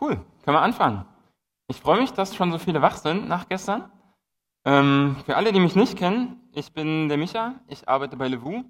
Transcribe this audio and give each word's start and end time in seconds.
Cool, 0.00 0.16
können 0.44 0.56
wir 0.56 0.62
anfangen. 0.62 1.04
Ich 1.68 1.78
freue 1.80 2.00
mich, 2.00 2.12
dass 2.12 2.34
schon 2.34 2.50
so 2.50 2.58
viele 2.58 2.80
wach 2.80 2.96
sind 2.96 3.28
nach 3.28 3.48
gestern. 3.50 3.92
Ähm, 4.64 5.16
für 5.26 5.36
alle, 5.36 5.52
die 5.52 5.60
mich 5.60 5.76
nicht 5.76 5.98
kennen, 5.98 6.40
ich 6.52 6.72
bin 6.72 7.10
der 7.10 7.18
Micha, 7.18 7.60
ich 7.68 7.86
arbeite 7.86 8.16
bei 8.16 8.28
Levu 8.28 8.64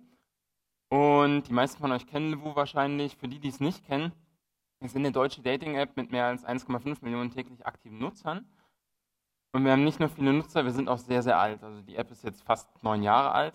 und 0.88 1.44
die 1.44 1.52
meisten 1.52 1.80
von 1.80 1.92
euch 1.92 2.08
kennen 2.08 2.30
Levu 2.30 2.56
wahrscheinlich. 2.56 3.16
Für 3.16 3.28
die, 3.28 3.38
die 3.38 3.48
es 3.48 3.60
nicht 3.60 3.86
kennen, 3.86 4.10
wir 4.80 4.88
sind 4.88 5.02
eine 5.02 5.12
deutsche 5.12 5.40
Dating-App 5.40 5.96
mit 5.96 6.10
mehr 6.10 6.26
als 6.26 6.44
1,5 6.44 6.98
Millionen 7.02 7.30
täglich 7.30 7.64
aktiven 7.64 7.98
Nutzern. 7.98 8.44
Und 9.52 9.64
wir 9.64 9.70
haben 9.70 9.84
nicht 9.84 10.00
nur 10.00 10.08
viele 10.08 10.32
Nutzer, 10.32 10.64
wir 10.64 10.72
sind 10.72 10.88
auch 10.88 10.98
sehr, 10.98 11.22
sehr 11.22 11.38
alt. 11.38 11.62
Also 11.62 11.80
die 11.82 11.94
App 11.94 12.10
ist 12.10 12.24
jetzt 12.24 12.42
fast 12.42 12.82
neun 12.82 13.04
Jahre 13.04 13.30
alt. 13.30 13.54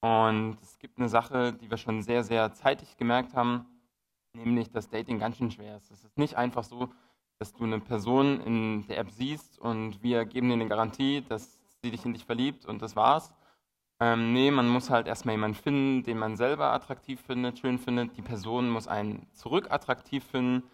Und 0.00 0.56
es 0.62 0.78
gibt 0.78 0.98
eine 0.98 1.10
Sache, 1.10 1.52
die 1.52 1.70
wir 1.70 1.76
schon 1.76 2.00
sehr, 2.00 2.24
sehr 2.24 2.52
zeitig 2.54 2.96
gemerkt 2.96 3.34
haben, 3.34 3.66
nämlich, 4.36 4.70
dass 4.70 4.90
Dating 4.90 5.18
ganz 5.18 5.36
schön 5.36 5.50
schwer 5.50 5.76
ist. 5.76 5.90
Es 5.90 6.04
ist 6.04 6.18
nicht 6.18 6.36
einfach 6.36 6.64
so, 6.64 6.90
dass 7.38 7.52
du 7.52 7.64
eine 7.64 7.80
Person 7.80 8.40
in 8.40 8.86
der 8.86 8.98
App 8.98 9.10
siehst 9.10 9.58
und 9.58 10.02
wir 10.02 10.24
geben 10.24 10.48
dir 10.48 10.54
eine 10.54 10.68
Garantie, 10.68 11.22
dass 11.28 11.58
sie 11.82 11.90
dich 11.90 12.04
in 12.04 12.14
dich 12.14 12.24
verliebt 12.24 12.64
und 12.64 12.82
das 12.82 12.96
war's. 12.96 13.32
Ähm, 14.00 14.32
nee, 14.32 14.50
man 14.50 14.68
muss 14.68 14.90
halt 14.90 15.06
erstmal 15.06 15.34
jemanden 15.34 15.56
finden, 15.56 16.02
den 16.02 16.18
man 16.18 16.36
selber 16.36 16.72
attraktiv 16.72 17.20
findet, 17.20 17.58
schön 17.58 17.78
findet. 17.78 18.16
Die 18.16 18.22
Person 18.22 18.68
muss 18.68 18.88
einen 18.88 19.26
zurück 19.32 19.70
attraktiv 19.70 20.24
finden. 20.24 20.64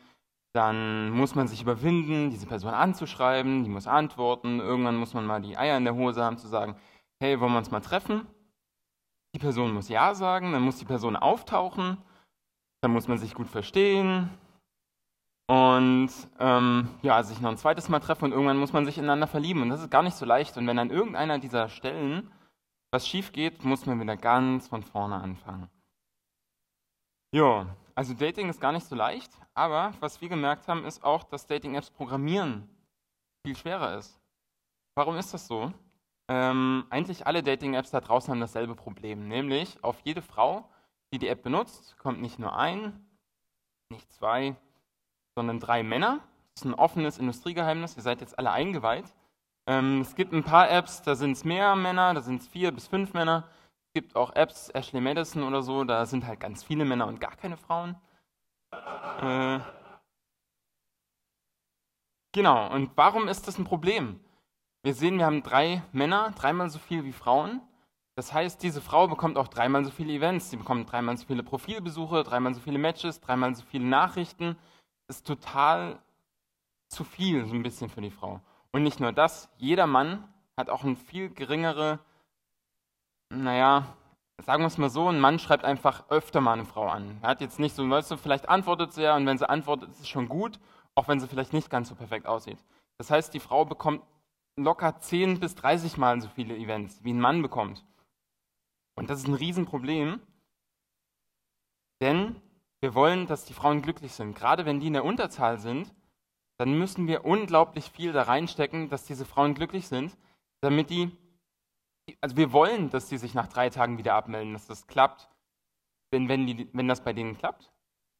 Dann 0.54 1.10
muss 1.10 1.34
man 1.34 1.48
sich 1.48 1.62
überwinden, 1.62 2.30
diese 2.30 2.46
Person 2.46 2.74
anzuschreiben, 2.74 3.64
die 3.64 3.70
muss 3.70 3.86
antworten. 3.86 4.60
Irgendwann 4.60 4.96
muss 4.96 5.14
man 5.14 5.24
mal 5.24 5.40
die 5.40 5.56
Eier 5.56 5.76
in 5.78 5.84
der 5.84 5.94
Hose 5.94 6.22
haben, 6.22 6.36
zu 6.36 6.48
sagen, 6.48 6.76
hey, 7.20 7.40
wollen 7.40 7.52
wir 7.52 7.58
uns 7.58 7.70
mal 7.70 7.80
treffen? 7.80 8.26
Die 9.34 9.38
Person 9.38 9.72
muss 9.72 9.88
Ja 9.88 10.14
sagen, 10.14 10.52
dann 10.52 10.62
muss 10.62 10.76
die 10.78 10.84
Person 10.84 11.16
auftauchen 11.16 11.98
dann 12.82 12.92
muss 12.92 13.08
man 13.08 13.16
sich 13.16 13.34
gut 13.34 13.48
verstehen 13.48 14.28
und 15.46 16.10
ähm, 16.38 16.88
ja, 17.02 17.22
sich 17.22 17.40
noch 17.40 17.50
ein 17.50 17.56
zweites 17.56 17.88
Mal 17.88 18.00
treffen 18.00 18.26
und 18.26 18.32
irgendwann 18.32 18.58
muss 18.58 18.72
man 18.72 18.84
sich 18.84 18.98
ineinander 18.98 19.26
verlieben 19.26 19.62
und 19.62 19.70
das 19.70 19.80
ist 19.80 19.90
gar 19.90 20.02
nicht 20.02 20.16
so 20.16 20.26
leicht. 20.26 20.56
Und 20.56 20.66
wenn 20.66 20.78
an 20.78 20.90
irgendeiner 20.90 21.38
dieser 21.38 21.68
Stellen 21.68 22.30
was 22.90 23.08
schief 23.08 23.32
geht, 23.32 23.64
muss 23.64 23.86
man 23.86 24.00
wieder 24.00 24.16
ganz 24.16 24.68
von 24.68 24.82
vorne 24.82 25.16
anfangen. 25.16 25.70
Ja, 27.34 27.66
also 27.94 28.12
Dating 28.12 28.50
ist 28.50 28.60
gar 28.60 28.72
nicht 28.72 28.86
so 28.86 28.94
leicht, 28.94 29.30
aber 29.54 29.94
was 30.00 30.20
wir 30.20 30.28
gemerkt 30.28 30.68
haben, 30.68 30.84
ist 30.84 31.02
auch, 31.02 31.24
dass 31.24 31.46
Dating-Apps 31.46 31.90
programmieren 31.90 32.68
viel 33.46 33.56
schwerer 33.56 33.96
ist. 33.96 34.20
Warum 34.94 35.16
ist 35.16 35.32
das 35.32 35.46
so? 35.46 35.72
Ähm, 36.28 36.84
eigentlich 36.90 37.26
alle 37.26 37.42
Dating-Apps 37.42 37.90
da 37.90 38.00
draußen 38.00 38.30
haben 38.30 38.40
dasselbe 38.40 38.74
Problem, 38.74 39.28
nämlich 39.28 39.82
auf 39.82 40.00
jede 40.04 40.22
Frau 40.22 40.68
die 41.12 41.18
die 41.18 41.28
App 41.28 41.42
benutzt, 41.42 41.96
kommt 41.98 42.20
nicht 42.20 42.38
nur 42.38 42.56
ein, 42.56 43.06
nicht 43.90 44.10
zwei, 44.12 44.56
sondern 45.34 45.60
drei 45.60 45.82
Männer. 45.82 46.20
Das 46.54 46.62
ist 46.62 46.70
ein 46.70 46.74
offenes 46.74 47.18
Industriegeheimnis, 47.18 47.96
ihr 47.96 48.02
seid 48.02 48.20
jetzt 48.20 48.38
alle 48.38 48.50
eingeweiht. 48.50 49.06
Ähm, 49.66 50.00
es 50.00 50.14
gibt 50.16 50.32
ein 50.32 50.42
paar 50.42 50.70
Apps, 50.70 51.02
da 51.02 51.14
sind 51.14 51.32
es 51.32 51.44
mehr 51.44 51.76
Männer, 51.76 52.14
da 52.14 52.20
sind 52.20 52.40
es 52.40 52.48
vier 52.48 52.72
bis 52.72 52.88
fünf 52.88 53.12
Männer. 53.12 53.48
Es 53.86 53.92
gibt 53.94 54.16
auch 54.16 54.34
Apps, 54.34 54.70
Ashley 54.70 55.00
Madison 55.00 55.44
oder 55.44 55.62
so, 55.62 55.84
da 55.84 56.06
sind 56.06 56.26
halt 56.26 56.40
ganz 56.40 56.64
viele 56.64 56.84
Männer 56.84 57.06
und 57.06 57.20
gar 57.20 57.36
keine 57.36 57.56
Frauen. 57.56 57.96
Äh, 59.20 59.60
genau, 62.32 62.72
und 62.72 62.90
warum 62.96 63.28
ist 63.28 63.46
das 63.46 63.58
ein 63.58 63.64
Problem? 63.64 64.18
Wir 64.82 64.94
sehen, 64.94 65.18
wir 65.18 65.26
haben 65.26 65.42
drei 65.42 65.82
Männer, 65.92 66.32
dreimal 66.32 66.70
so 66.70 66.78
viel 66.78 67.04
wie 67.04 67.12
Frauen. 67.12 67.60
Das 68.14 68.32
heißt, 68.32 68.62
diese 68.62 68.82
Frau 68.82 69.08
bekommt 69.08 69.38
auch 69.38 69.48
dreimal 69.48 69.84
so 69.84 69.90
viele 69.90 70.12
Events, 70.12 70.50
sie 70.50 70.56
bekommt 70.56 70.90
dreimal 70.90 71.16
so 71.16 71.26
viele 71.26 71.42
Profilbesuche, 71.42 72.22
dreimal 72.24 72.54
so 72.54 72.60
viele 72.60 72.78
Matches, 72.78 73.20
dreimal 73.20 73.54
so 73.54 73.64
viele 73.64 73.84
Nachrichten. 73.84 74.56
Das 75.06 75.16
ist 75.18 75.26
total 75.26 75.98
zu 76.88 77.04
viel, 77.04 77.46
so 77.46 77.54
ein 77.54 77.62
bisschen 77.62 77.88
für 77.88 78.02
die 78.02 78.10
Frau. 78.10 78.40
Und 78.70 78.82
nicht 78.82 79.00
nur 79.00 79.12
das, 79.12 79.48
jeder 79.56 79.86
Mann 79.86 80.28
hat 80.58 80.68
auch 80.68 80.84
eine 80.84 80.96
viel 80.96 81.30
geringere, 81.30 82.00
naja, 83.30 83.86
sagen 84.44 84.62
wir 84.62 84.66
es 84.66 84.76
mal 84.76 84.90
so, 84.90 85.08
ein 85.08 85.20
Mann 85.20 85.38
schreibt 85.38 85.64
einfach 85.64 86.08
öfter 86.10 86.42
mal 86.42 86.52
eine 86.52 86.66
Frau 86.66 86.88
an. 86.88 87.18
Er 87.22 87.30
hat 87.30 87.40
jetzt 87.40 87.58
nicht 87.58 87.74
so, 87.74 87.88
weißt 87.88 88.10
du, 88.10 88.16
vielleicht 88.18 88.48
antwortet 88.48 88.92
sie 88.92 89.02
ja 89.02 89.16
und 89.16 89.24
wenn 89.24 89.38
sie 89.38 89.48
antwortet, 89.48 89.88
ist 89.90 90.00
es 90.00 90.08
schon 90.08 90.28
gut, 90.28 90.60
auch 90.94 91.08
wenn 91.08 91.18
sie 91.18 91.28
vielleicht 91.28 91.54
nicht 91.54 91.70
ganz 91.70 91.88
so 91.88 91.94
perfekt 91.94 92.26
aussieht. 92.26 92.58
Das 92.98 93.10
heißt, 93.10 93.32
die 93.32 93.40
Frau 93.40 93.64
bekommt 93.64 94.02
locker 94.56 94.98
10 94.98 95.40
bis 95.40 95.54
30 95.54 95.96
Mal 95.96 96.20
so 96.20 96.28
viele 96.28 96.56
Events, 96.56 97.02
wie 97.02 97.14
ein 97.14 97.20
Mann 97.20 97.40
bekommt. 97.40 97.84
Und 98.94 99.10
das 99.10 99.20
ist 99.20 99.28
ein 99.28 99.34
Riesenproblem, 99.34 100.20
denn 102.00 102.40
wir 102.80 102.94
wollen, 102.94 103.26
dass 103.26 103.44
die 103.44 103.54
Frauen 103.54 103.80
glücklich 103.80 104.12
sind. 104.12 104.34
Gerade 104.34 104.66
wenn 104.66 104.80
die 104.80 104.88
in 104.88 104.92
der 104.92 105.04
Unterzahl 105.04 105.58
sind, 105.58 105.94
dann 106.58 106.78
müssen 106.78 107.06
wir 107.06 107.24
unglaublich 107.24 107.90
viel 107.90 108.12
da 108.12 108.22
reinstecken, 108.22 108.88
dass 108.88 109.04
diese 109.04 109.24
Frauen 109.24 109.54
glücklich 109.54 109.88
sind, 109.88 110.16
damit 110.60 110.90
die, 110.90 111.10
also 112.20 112.36
wir 112.36 112.52
wollen, 112.52 112.90
dass 112.90 113.08
die 113.08 113.18
sich 113.18 113.34
nach 113.34 113.46
drei 113.46 113.70
Tagen 113.70 113.98
wieder 113.98 114.14
abmelden, 114.14 114.52
dass 114.52 114.66
das 114.66 114.86
klappt. 114.86 115.28
Denn 116.12 116.28
wenn, 116.28 116.46
die, 116.46 116.68
wenn 116.72 116.88
das 116.88 117.02
bei 117.02 117.12
denen 117.12 117.38
klappt, 117.38 117.72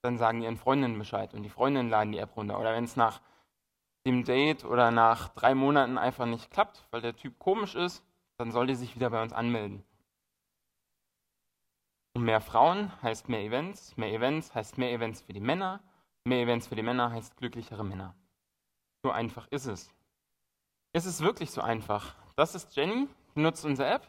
dann 0.03 0.17
sagen 0.17 0.41
die 0.41 0.45
ihren 0.45 0.57
Freundinnen 0.57 0.99
Bescheid 0.99 1.35
und 1.35 1.43
die 1.43 1.51
Freundinnen 1.51 1.91
laden 1.91 2.13
die 2.13 2.19
App 2.19 2.37
runter. 2.37 2.59
Oder 2.59 2.73
wenn 2.75 2.85
es 2.85 2.97
nach 2.97 3.21
dem 4.07 4.25
Date 4.25 4.65
oder 4.65 4.91
nach 4.91 5.29
drei 5.29 5.55
Monaten 5.55 5.99
einfach 5.99 6.27
nicht 6.27 6.51
klappt, 6.51 6.85
weil 6.91 7.03
der 7.03 7.17
Typ 7.17 7.39
komisch 7.39 7.75
ist, 7.75 8.05
dann 8.39 8.51
soll 8.51 8.67
die 8.67 8.75
sich 8.75 8.97
wieder 8.97 9.11
bei 9.11 9.23
uns 9.23 9.33
anmelden. 9.33 9.85
Und 12.15 12.25
mehr 12.25 12.41
Frauen 12.41 12.93
heißt 13.03 13.29
mehr 13.29 13.41
Events, 13.41 13.97
mehr 13.97 14.13
Events 14.13 14.55
heißt 14.55 14.79
mehr 14.79 14.93
Events 14.93 15.23
für 15.23 15.33
die 15.33 15.41
Männer, 15.41 15.81
mehr 16.25 16.43
Events 16.43 16.67
für 16.67 16.75
die 16.75 16.83
Männer 16.83 17.11
heißt 17.11 17.37
glücklichere 17.37 17.85
Männer. 17.85 18.15
So 19.03 19.11
einfach 19.11 19.47
ist 19.49 19.67
es. 19.67 19.91
Es 20.93 21.07
ist 21.07 21.23
wirklich 21.23 21.51
so 21.51 21.63
einfach. 21.63 22.15
Das 22.37 22.55
ist 22.55 22.77
Jenny, 22.77 23.09
die 23.35 23.41
nutzt 23.41 23.65
unsere 23.65 23.89
App. 23.89 24.07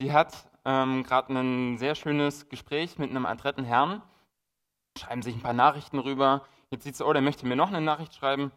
Die 0.00 0.12
hat 0.12 0.50
ähm, 0.64 1.02
gerade 1.02 1.32
ein 1.32 1.78
sehr 1.78 1.94
schönes 1.94 2.48
Gespräch 2.48 2.98
mit 2.98 3.10
einem 3.10 3.26
adretten 3.26 3.64
Herrn, 3.64 4.02
schreiben 4.98 5.22
sich 5.22 5.34
ein 5.34 5.42
paar 5.42 5.52
Nachrichten 5.54 5.98
rüber. 5.98 6.46
Jetzt 6.70 6.84
sieht 6.84 6.96
sie, 6.96 7.04
oh, 7.04 7.12
der 7.12 7.22
möchte 7.22 7.46
mir 7.46 7.56
noch 7.56 7.68
eine 7.68 7.80
Nachricht 7.80 8.14
schreiben. 8.14 8.52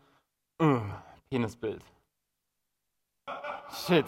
Uh, 0.61 0.81
Penisbild. 1.29 1.83
Shit. 3.71 4.05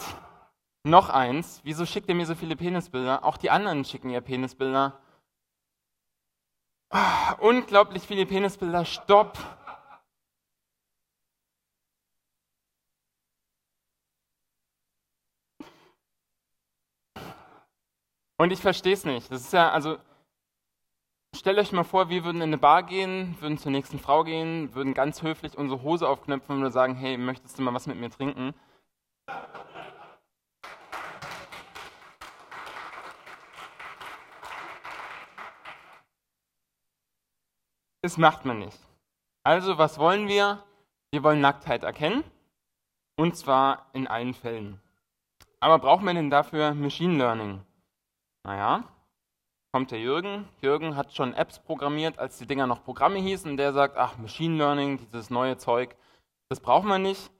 Noch 0.85 1.09
eins, 1.09 1.61
wieso 1.63 1.83
schickt 1.87 2.09
ihr 2.09 2.15
mir 2.15 2.27
so 2.27 2.35
viele 2.35 2.55
Penisbilder? 2.55 3.23
Auch 3.25 3.37
die 3.37 3.49
anderen 3.49 3.85
schicken 3.85 4.11
ihr 4.11 4.21
Penisbilder. 4.21 5.01
Oh, 6.91 7.47
unglaublich 7.47 8.03
viele 8.03 8.27
Penisbilder, 8.27 8.85
stopp! 8.85 9.35
Und 18.37 18.51
ich 18.51 18.59
verstehe 18.59 18.93
es 18.93 19.05
nicht. 19.05 19.31
Das 19.31 19.41
ist 19.41 19.53
ja, 19.53 19.71
also, 19.71 19.97
stellt 21.35 21.57
euch 21.57 21.71
mal 21.71 21.83
vor, 21.83 22.09
wir 22.09 22.23
würden 22.23 22.37
in 22.37 22.49
eine 22.49 22.59
Bar 22.59 22.83
gehen, 22.83 23.35
würden 23.39 23.57
zur 23.57 23.71
nächsten 23.71 23.97
Frau 23.97 24.23
gehen, 24.23 24.75
würden 24.75 24.93
ganz 24.93 25.23
höflich 25.23 25.57
unsere 25.57 25.81
Hose 25.81 26.07
aufknöpfen 26.07 26.63
und 26.63 26.71
sagen, 26.71 26.93
hey, 26.93 27.17
möchtest 27.17 27.57
du 27.57 27.63
mal 27.63 27.73
was 27.73 27.87
mit 27.87 27.97
mir 27.97 28.11
trinken? 28.11 28.53
Das 38.05 38.19
macht 38.19 38.45
man 38.45 38.59
nicht. 38.59 38.77
Also, 39.43 39.79
was 39.79 39.97
wollen 39.97 40.27
wir? 40.27 40.63
Wir 41.09 41.23
wollen 41.23 41.41
Nacktheit 41.41 41.81
erkennen. 41.81 42.23
Und 43.17 43.35
zwar 43.35 43.89
in 43.93 44.05
allen 44.05 44.35
Fällen. 44.35 44.79
Aber 45.59 45.79
braucht 45.79 46.03
man 46.03 46.15
denn 46.15 46.29
dafür 46.29 46.75
Machine 46.75 47.17
Learning? 47.17 47.63
Naja, 48.43 48.83
kommt 49.73 49.89
der 49.89 50.01
Jürgen. 50.01 50.47
Jürgen 50.61 50.95
hat 50.95 51.15
schon 51.15 51.33
Apps 51.33 51.57
programmiert, 51.57 52.19
als 52.19 52.37
die 52.37 52.45
Dinger 52.45 52.67
noch 52.67 52.83
Programme 52.83 53.17
hießen. 53.17 53.57
Der 53.57 53.73
sagt, 53.73 53.97
ach, 53.97 54.19
Machine 54.19 54.55
Learning, 54.55 54.99
dieses 54.99 55.31
neue 55.31 55.57
Zeug, 55.57 55.95
das 56.47 56.59
braucht 56.59 56.85
man 56.85 57.01
nicht. 57.01 57.31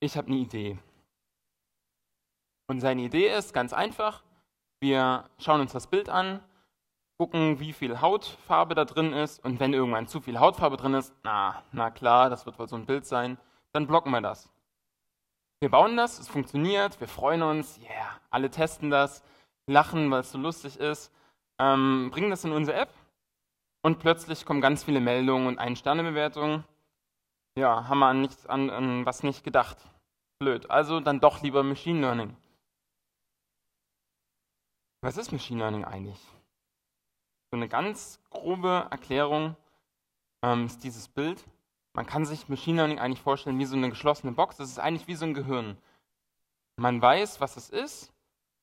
Ich 0.00 0.18
habe 0.18 0.26
eine 0.26 0.36
Idee. 0.36 0.76
Und 2.68 2.80
seine 2.80 3.00
Idee 3.00 3.34
ist 3.34 3.54
ganz 3.54 3.72
einfach. 3.72 4.22
Wir 4.80 5.30
schauen 5.38 5.62
uns 5.62 5.72
das 5.72 5.86
Bild 5.86 6.10
an, 6.10 6.42
gucken, 7.18 7.60
wie 7.60 7.72
viel 7.72 8.00
Hautfarbe 8.00 8.74
da 8.74 8.84
drin 8.84 9.12
ist 9.12 9.42
und 9.44 9.58
wenn 9.60 9.72
irgendwann 9.72 10.06
zu 10.06 10.20
viel 10.20 10.38
Hautfarbe 10.38 10.76
drin 10.76 10.94
ist, 10.94 11.14
na, 11.22 11.62
na 11.72 11.90
klar, 11.90 12.30
das 12.30 12.46
wird 12.46 12.58
wohl 12.58 12.68
so 12.68 12.76
ein 12.76 12.86
Bild 12.86 13.06
sein, 13.06 13.38
dann 13.72 13.86
blocken 13.86 14.10
wir 14.10 14.20
das. 14.20 14.50
Wir 15.60 15.70
bauen 15.70 15.96
das, 15.96 16.18
es 16.18 16.28
funktioniert, 16.28 17.00
wir 17.00 17.08
freuen 17.08 17.42
uns, 17.42 17.80
yeah, 17.80 18.20
alle 18.30 18.50
testen 18.50 18.90
das, 18.90 19.22
lachen, 19.66 20.10
weil 20.10 20.20
es 20.20 20.32
so 20.32 20.38
lustig 20.38 20.78
ist, 20.78 21.12
ähm, 21.58 22.10
bringen 22.12 22.30
das 22.30 22.44
in 22.44 22.52
unsere 22.52 22.76
App 22.76 22.92
und 23.82 23.98
plötzlich 23.98 24.44
kommen 24.44 24.60
ganz 24.60 24.84
viele 24.84 25.00
Meldungen 25.00 25.46
und 25.46 25.58
Ein-Sterne-Bewertungen. 25.58 26.64
Ja, 27.58 27.88
haben 27.88 28.00
wir 28.00 28.06
an, 28.08 28.20
nichts, 28.20 28.46
an, 28.46 28.68
an 28.68 29.06
was 29.06 29.22
nicht 29.22 29.44
gedacht. 29.44 29.78
Blöd. 30.38 30.70
Also 30.70 31.00
dann 31.00 31.20
doch 31.20 31.40
lieber 31.40 31.62
Machine 31.62 32.00
Learning. 32.00 32.36
Was 35.00 35.16
ist 35.16 35.32
Machine 35.32 35.60
Learning 35.60 35.84
eigentlich? 35.84 36.20
So 37.50 37.56
eine 37.56 37.68
ganz 37.68 38.20
grobe 38.30 38.88
Erklärung 38.90 39.56
ähm, 40.42 40.66
ist 40.66 40.82
dieses 40.84 41.08
Bild. 41.08 41.44
Man 41.92 42.06
kann 42.06 42.26
sich 42.26 42.48
Machine 42.48 42.76
Learning 42.76 42.98
eigentlich 42.98 43.22
vorstellen 43.22 43.58
wie 43.58 43.64
so 43.64 43.76
eine 43.76 43.90
geschlossene 43.90 44.32
Box. 44.32 44.56
Das 44.56 44.68
ist 44.68 44.78
eigentlich 44.78 45.06
wie 45.06 45.14
so 45.14 45.24
ein 45.24 45.34
Gehirn. 45.34 45.78
Man 46.76 47.00
weiß, 47.00 47.40
was 47.40 47.56
es 47.56 47.70
ist, 47.70 48.12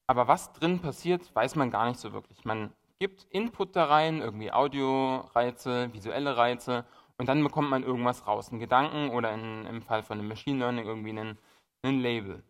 aber 0.07 0.27
was 0.27 0.53
drin 0.53 0.80
passiert, 0.80 1.33
weiß 1.35 1.56
man 1.56 1.71
gar 1.71 1.88
nicht 1.88 2.00
so 2.00 2.13
wirklich. 2.13 2.45
Man 2.45 2.71
gibt 3.00 3.24
Input 3.31 3.75
da 3.75 3.85
rein, 3.85 4.21
irgendwie 4.21 4.51
Audioreize, 4.51 5.91
visuelle 5.94 6.38
Reize, 6.38 6.86
und 7.18 7.27
dann 7.27 7.44
bekommt 7.44 7.69
man 7.69 7.83
irgendwas 7.83 8.25
raus, 8.27 8.50
einen 8.50 8.59
Gedanken 8.59 9.12
oder 9.12 9.33
in, 9.33 9.65
im 9.65 9.81
Fall 9.81 10.03
von 10.03 10.19
einem 10.19 10.27
Machine 10.27 10.59
Learning 10.59 10.86
irgendwie 10.86 11.12
einen, 11.12 11.38
einen 11.83 12.00
Label. 12.00 12.44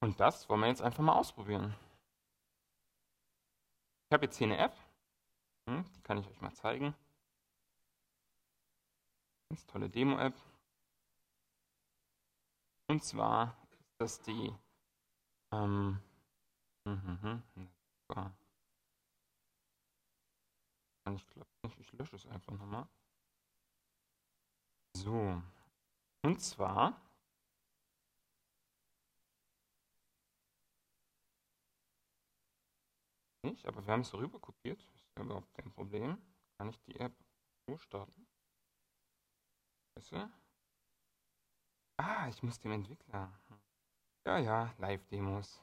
Und 0.00 0.20
das 0.20 0.48
wollen 0.48 0.60
wir 0.60 0.68
jetzt 0.68 0.82
einfach 0.82 1.02
mal 1.02 1.14
ausprobieren. 1.14 1.74
Ich 4.12 4.14
habe 4.14 4.26
jetzt 4.26 4.36
hier 4.36 4.46
eine 4.46 4.58
App, 4.58 4.76
hm, 5.66 5.86
die 5.96 6.02
kann 6.02 6.18
ich 6.18 6.28
euch 6.28 6.38
mal 6.42 6.52
zeigen. 6.52 6.94
Ganz 9.48 9.64
tolle 9.64 9.88
Demo-App. 9.88 10.34
Und 12.88 13.02
zwar 13.02 13.56
ist 13.70 13.94
das 13.96 14.20
die 14.20 14.54
ähm, 15.50 15.98
hm, 16.86 17.22
hm, 17.22 17.42
ich 21.16 21.26
glaube 21.30 21.48
nicht, 21.62 21.80
ich 21.80 21.92
lösche 21.92 22.16
es 22.16 22.26
einfach 22.26 22.52
nochmal. 22.52 22.86
So. 24.94 25.42
Und 26.22 26.38
zwar 26.38 27.00
nicht, 33.44 33.66
aber 33.66 33.84
wir 33.86 33.92
haben 33.92 34.02
es 34.02 34.14
rüber 34.14 34.38
kopiert. 34.40 34.80
Ist 34.94 35.06
ja 35.16 35.24
überhaupt 35.24 35.52
kein 35.54 35.70
Problem. 35.72 36.18
Kann 36.58 36.68
ich 36.70 36.80
die 36.82 36.96
App 36.98 37.14
so 37.66 37.76
starten? 37.76 38.26
Weißt 39.96 40.12
du? 40.12 40.30
Ah, 41.98 42.28
ich 42.28 42.42
muss 42.42 42.60
dem 42.60 42.72
Entwickler. 42.72 43.32
Ja, 44.26 44.38
ja, 44.38 44.74
Live-Demos. 44.78 45.60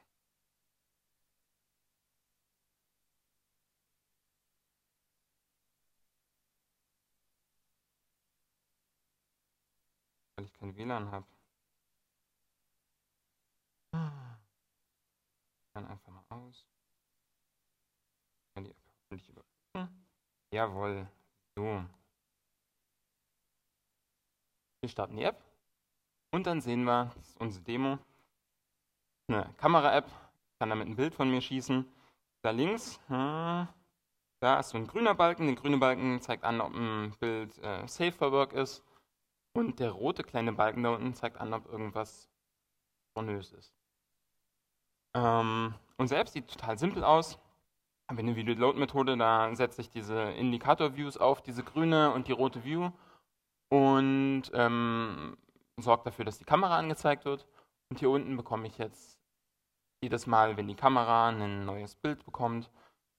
Weil 10.35 10.45
ich 10.45 10.53
kein 10.53 10.75
WLAN 10.75 11.11
habe. 11.11 11.27
Dann 15.73 15.85
einfach 15.87 16.11
mal 16.11 16.25
aus. 16.29 16.65
Die 19.11 19.15
App 19.15 19.21
hoffentlich 19.21 19.29
überprüfen. 19.29 20.05
Jawohl. 20.51 21.07
So. 21.55 21.85
Wir 24.81 24.89
starten 24.89 25.15
die 25.17 25.23
App. 25.23 25.43
Und 26.31 26.45
dann 26.45 26.61
sehen 26.61 26.83
wir, 26.83 27.11
das 27.15 27.29
ist 27.29 27.41
unsere 27.41 27.63
Demo, 27.63 27.97
eine 29.27 29.51
Kamera-App. 29.57 30.05
Ich 30.05 30.59
kann 30.59 30.69
damit 30.69 30.87
ein 30.87 30.95
Bild 30.95 31.15
von 31.15 31.29
mir 31.29 31.41
schießen. 31.41 31.85
Da 32.43 32.51
links, 32.51 32.99
hm, 33.07 33.67
da 34.39 34.59
ist 34.59 34.69
so 34.69 34.77
ein 34.77 34.87
grüner 34.87 35.15
Balken. 35.15 35.47
Der 35.47 35.55
grüne 35.55 35.77
Balken 35.77 36.21
zeigt 36.21 36.43
an, 36.43 36.61
ob 36.61 36.73
ein 36.73 37.11
Bild 37.19 37.57
äh, 37.59 37.87
safe 37.87 38.11
for 38.11 38.31
work 38.31 38.53
ist. 38.53 38.83
Und 39.53 39.79
der 39.79 39.91
rote 39.91 40.23
kleine 40.23 40.53
Balken 40.53 40.83
da 40.83 40.91
unten 40.91 41.15
zeigt 41.15 41.37
an, 41.37 41.53
ob 41.53 41.65
irgendwas 41.67 42.29
pornös 43.15 43.51
ist. 43.53 43.73
Ähm, 45.15 45.73
und 45.97 46.07
selbst 46.07 46.33
sieht 46.33 46.47
total 46.47 46.77
simpel 46.77 47.03
aus. 47.03 47.39
Habe 48.09 48.21
eine 48.21 48.35
Video-Load-Methode, 48.35 49.15
da 49.17 49.55
setze 49.55 49.81
ich 49.81 49.91
diese 49.91 50.19
Indikator-Views 50.19 51.17
auf, 51.17 51.43
diese 51.43 51.63
grüne 51.63 52.11
und 52.11 52.27
die 52.27 52.31
rote 52.31 52.63
View 52.63 52.89
und 53.69 54.45
ähm, 54.53 55.37
sorgt 55.77 56.07
dafür, 56.07 56.25
dass 56.25 56.39
die 56.39 56.43
Kamera 56.43 56.79
angezeigt 56.79 57.25
wird. 57.25 57.45
Und 57.91 57.99
hier 57.99 58.09
unten 58.09 58.35
bekomme 58.35 58.65
ich 58.65 58.79
jetzt 58.79 59.19
jedes 60.01 60.25
Mal, 60.25 60.57
wenn 60.57 60.67
die 60.67 60.75
Kamera 60.75 61.29
ein 61.29 61.65
neues 61.65 61.93
Bild 61.93 62.25
bekommt, 62.25 62.71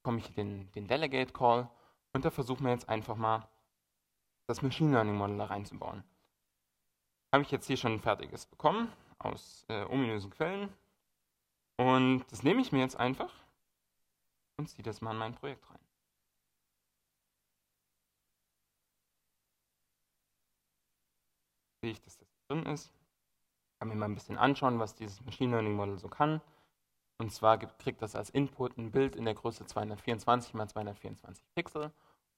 bekomme 0.03 0.19
ich 0.19 0.35
den, 0.35 0.73
den 0.73 0.89
Delegate 0.89 1.33
Call 1.33 1.71
und 2.13 2.25
da 2.25 2.31
versuchen 2.31 2.65
wir 2.65 2.73
jetzt 2.73 2.89
einfach 2.89 3.15
mal 3.15 3.47
das 4.49 4.61
Machine 4.61 4.91
Learning 4.91 5.17
Model 5.17 5.39
da 5.39 5.45
reinzubauen. 5.45 6.03
Habe 7.33 7.45
ich 7.45 7.53
jetzt 7.53 7.69
hier 7.69 7.77
schon 7.77 7.93
ein 7.93 8.01
fertiges 8.01 8.45
bekommen 8.45 8.91
aus 9.21 9.65
äh, 9.69 9.85
ominösen 9.85 10.31
Quellen 10.31 10.69
und 11.77 12.25
das 12.33 12.43
nehme 12.43 12.61
ich 12.61 12.73
mir 12.73 12.81
jetzt 12.81 12.99
einfach 12.99 13.33
und 14.61 14.69
ziehe 14.69 14.85
das 14.85 15.01
mal 15.01 15.13
in 15.13 15.19
mein 15.19 15.35
Projekt 15.35 15.69
rein. 15.71 15.79
Sehe 21.83 21.93
ich, 21.93 22.01
dass 22.03 22.19
das 22.19 22.29
drin 22.47 22.67
ist. 22.67 22.93
Kann 23.79 23.89
mir 23.89 23.95
mal 23.97 24.05
ein 24.05 24.15
bisschen 24.15 24.37
anschauen, 24.39 24.79
was 24.79 24.95
dieses 24.95 25.25
Machine 25.25 25.53
Learning 25.53 25.75
Model 25.75 25.99
so 25.99 26.09
kann. 26.09 26.43
Und 27.19 27.33
zwar 27.33 27.59
kriegt 27.59 28.03
das 28.03 28.15
als 28.15 28.31
Input 28.31 28.77
ein 28.79 28.93
Bild 28.93 29.17
in 29.17 29.25
der 29.25 29.35
Größe 29.35 29.67
224 29.67 30.55
x 30.55 30.73
224 30.73 31.45
Pixel 31.55 31.93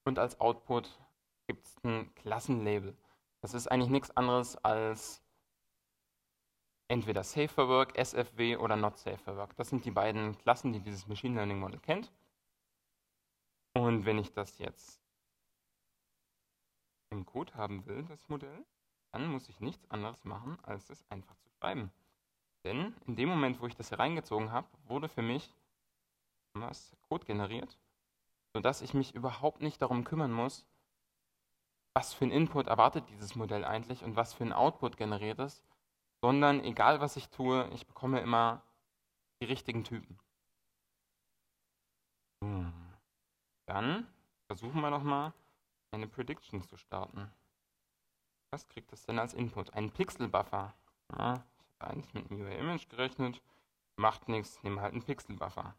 und 0.05 0.19
als 0.19 0.39
Output 0.41 0.99
gibt 1.47 1.65
es 1.65 1.75
ein 1.83 2.13
Klassenlabel. 2.15 2.95
Das 3.41 3.53
ist 3.53 3.67
eigentlich 3.67 3.89
nichts 3.89 4.11
anderes 4.15 4.57
als 4.57 5.22
entweder 6.93 7.23
Safe 7.23 7.47
for 7.47 7.67
Work, 7.67 7.97
SFW 7.97 8.57
oder 8.57 8.75
Not 8.75 8.99
Safe 8.99 9.17
for 9.17 9.35
Work. 9.35 9.55
Das 9.55 9.69
sind 9.69 9.83
die 9.83 9.91
beiden 9.91 10.37
Klassen, 10.37 10.73
die 10.73 10.79
dieses 10.79 11.07
Machine 11.07 11.35
Learning 11.35 11.59
Model 11.59 11.79
kennt. 11.79 12.11
Und 13.73 14.05
wenn 14.05 14.19
ich 14.19 14.31
das 14.31 14.59
jetzt 14.59 15.01
im 17.09 17.25
Code 17.25 17.53
haben 17.55 17.87
will, 17.87 18.03
das 18.03 18.29
Modell, 18.29 18.63
dann 19.11 19.27
muss 19.27 19.49
ich 19.49 19.59
nichts 19.59 19.89
anderes 19.89 20.23
machen, 20.23 20.59
als 20.61 20.91
es 20.91 21.03
einfach 21.09 21.35
zu 21.37 21.49
schreiben. 21.49 21.91
Denn 22.63 22.95
in 23.07 23.15
dem 23.15 23.27
Moment, 23.27 23.59
wo 23.59 23.65
ich 23.65 23.75
das 23.75 23.89
hier 23.89 23.97
reingezogen 23.97 24.51
habe, 24.51 24.67
wurde 24.85 25.09
für 25.09 25.23
mich 25.23 25.51
was 26.53 26.95
Code 27.09 27.25
generiert, 27.25 27.79
sodass 28.53 28.83
ich 28.83 28.93
mich 28.93 29.15
überhaupt 29.15 29.63
nicht 29.63 29.81
darum 29.81 30.03
kümmern 30.03 30.31
muss, 30.31 30.67
was 31.95 32.13
für 32.13 32.25
ein 32.25 32.31
Input 32.31 32.67
erwartet 32.67 33.09
dieses 33.09 33.35
Modell 33.35 33.65
eigentlich 33.65 34.03
und 34.03 34.15
was 34.15 34.35
für 34.35 34.43
ein 34.43 34.53
Output 34.53 34.97
generiert 34.97 35.39
es, 35.39 35.63
sondern 36.23 36.63
egal 36.63 37.01
was 37.01 37.17
ich 37.17 37.27
tue, 37.27 37.69
ich 37.73 37.85
bekomme 37.85 38.21
immer 38.21 38.61
die 39.41 39.45
richtigen 39.45 39.83
Typen. 39.83 40.17
Dann 43.65 44.07
versuchen 44.47 44.79
wir 44.79 44.89
nochmal 44.89 45.33
eine 45.91 46.07
Prediction 46.07 46.63
zu 46.63 46.77
starten. 46.77 47.29
Was 48.51 48.69
kriegt 48.69 48.93
das 48.93 49.03
denn 49.05 49.19
als 49.19 49.33
Input? 49.33 49.73
Ein 49.73 49.91
Pixelbuffer. 49.91 50.73
Ja, 51.11 51.33
ich 51.33 51.81
habe 51.81 51.91
eigentlich 51.91 52.13
mit 52.13 52.31
einem 52.31 52.41
UI-Image 52.41 52.87
gerechnet. 52.87 53.41
Macht 53.97 54.29
nichts, 54.29 54.63
nehmen 54.63 54.79
halt 54.79 54.93
einen 54.93 55.03
Pixelbuffer. 55.03 55.75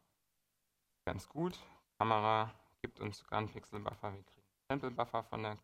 Ganz 1.06 1.26
gut. 1.26 1.58
Kamera 1.98 2.52
gibt 2.82 3.00
uns 3.00 3.18
sogar 3.18 3.38
einen 3.38 3.48
Pixelbuffer. 3.48 4.12
Wir 4.12 4.22
kriegen 4.24 4.46
einen 4.46 4.80
Sample-Buffer 4.80 5.22
von, 5.24 5.58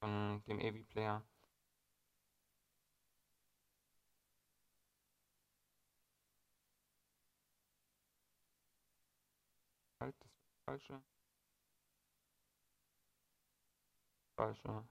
von 0.00 0.42
dem 0.46 0.60
AV-Player. 0.60 1.22
Halt, 10.02 10.16
das 10.18 10.32
ist 10.32 10.50
das 10.50 10.61
falsche. 10.72 11.02
Falsche. 14.36 14.84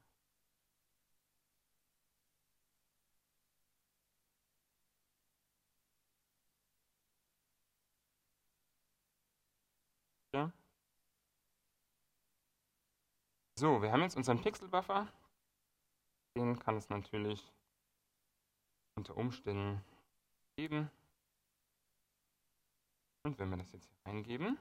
So, 13.56 13.82
wir 13.82 13.92
haben 13.92 14.02
jetzt 14.02 14.18
unseren 14.18 14.42
Pixelbuffer. 14.42 15.08
Den 16.36 16.58
kann 16.58 16.78
es 16.78 16.90
natürlich 16.90 17.52
unter 18.96 19.16
Umständen 19.18 19.84
geben. 20.56 20.90
Und 23.24 23.38
wenn 23.38 23.50
wir 23.50 23.58
das 23.58 23.72
jetzt 23.72 23.88
hier 23.88 24.06
eingeben, 24.06 24.58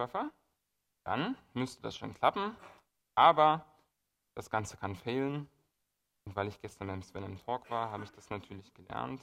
Buffer, 0.00 0.32
dann 1.04 1.36
müsste 1.52 1.82
das 1.82 1.94
schon 1.94 2.14
klappen. 2.14 2.56
Aber 3.16 3.66
das 4.34 4.48
Ganze 4.48 4.78
kann 4.78 4.96
fehlen. 4.96 5.46
Und 6.24 6.36
weil 6.36 6.48
ich 6.48 6.60
gestern 6.60 6.88
beim 6.88 7.02
Sven 7.02 7.24
im 7.24 7.38
Talk 7.38 7.70
war, 7.70 7.90
habe 7.90 8.04
ich 8.04 8.10
das 8.12 8.30
natürlich 8.30 8.72
gelernt. 8.72 9.22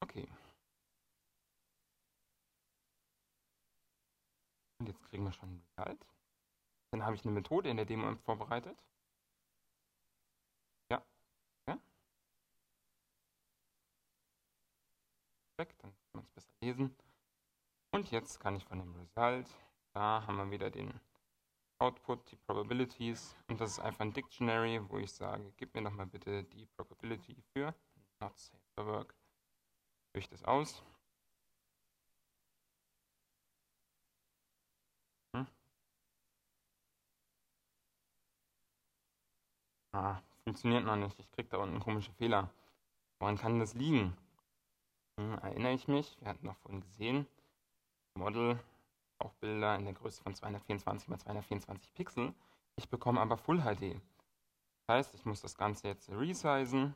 Okay. 0.00 0.26
Und 4.80 4.86
jetzt 4.86 5.02
kriegen 5.04 5.24
wir 5.24 5.32
schon 5.32 5.50
ein 5.50 5.62
Result. 5.76 6.15
Dann 6.90 7.04
habe 7.04 7.14
ich 7.16 7.24
eine 7.24 7.32
Methode 7.32 7.68
in 7.68 7.76
der 7.76 7.86
Demo 7.86 8.14
vorbereitet. 8.16 8.82
Ja. 10.90 11.02
ja. 11.68 11.78
Perfekt, 15.56 15.82
dann 15.82 15.90
kann 15.90 16.00
man 16.12 16.24
es 16.24 16.30
besser 16.30 16.52
lesen. 16.60 16.96
Und 17.92 18.10
jetzt 18.10 18.40
kann 18.40 18.56
ich 18.56 18.64
von 18.64 18.78
dem 18.78 18.94
Result, 18.94 19.48
da 19.94 20.26
haben 20.26 20.36
wir 20.36 20.50
wieder 20.50 20.70
den 20.70 21.00
Output, 21.78 22.30
die 22.30 22.36
Probabilities. 22.36 23.36
Und 23.48 23.60
das 23.60 23.72
ist 23.72 23.80
einfach 23.80 24.00
ein 24.00 24.12
Dictionary, 24.12 24.80
wo 24.88 24.98
ich 24.98 25.12
sage, 25.12 25.52
gib 25.56 25.74
mir 25.74 25.82
nochmal 25.82 26.06
bitte 26.06 26.44
die 26.44 26.66
Probability 26.66 27.36
für 27.52 27.74
not 28.20 28.38
safe 28.38 28.62
for 28.74 28.86
work. 28.86 29.14
Fülle 30.12 30.22
ich 30.22 30.28
das 30.28 30.44
aus. 30.44 30.82
Ah, 39.96 40.20
funktioniert 40.44 40.84
noch 40.84 40.96
nicht. 40.96 41.18
Ich 41.18 41.30
kriege 41.32 41.48
da 41.48 41.56
unten 41.56 41.80
komische 41.80 42.12
Fehler. 42.12 42.50
Woran 43.18 43.38
kann 43.38 43.58
das 43.58 43.72
liegen? 43.72 44.14
Hm, 45.18 45.38
erinnere 45.38 45.72
ich 45.72 45.88
mich, 45.88 46.20
wir 46.20 46.28
hatten 46.28 46.44
noch 46.44 46.58
vorhin 46.58 46.82
gesehen, 46.82 47.26
Model, 48.14 48.62
auch 49.18 49.32
Bilder 49.36 49.74
in 49.76 49.84
der 49.86 49.94
Größe 49.94 50.22
von 50.22 50.34
224 50.34 51.08
x 51.08 51.22
224 51.22 51.94
Pixel. 51.94 52.34
Ich 52.76 52.90
bekomme 52.90 53.22
aber 53.22 53.38
Full 53.38 53.62
HD. 53.62 53.98
Das 54.86 54.96
heißt, 54.96 55.14
ich 55.14 55.24
muss 55.24 55.40
das 55.40 55.56
Ganze 55.56 55.88
jetzt 55.88 56.10
resizen 56.10 56.94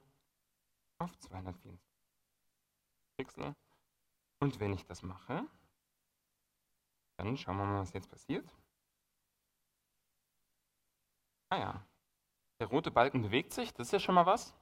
auf 0.99 1.19
224 1.21 1.80
Pixel. 3.16 3.54
Und 4.40 4.61
wenn 4.61 4.75
ich 4.75 4.85
das 4.85 5.02
mache, 5.02 5.47
dann 7.16 7.35
schauen 7.38 7.57
wir 7.57 7.64
mal, 7.64 7.80
was 7.80 7.95
jetzt 7.95 8.11
passiert. 8.11 8.54
Ah 11.49 11.59
ja, 11.59 11.87
der 12.60 12.68
rote 12.68 12.90
Balken 12.90 13.22
bewegt 13.22 13.52
sich, 13.52 13.72
das 13.72 13.88
ist 13.88 13.92
ja 13.92 13.98
schon 13.98 14.14
mal 14.14 14.26
was. 14.26 14.54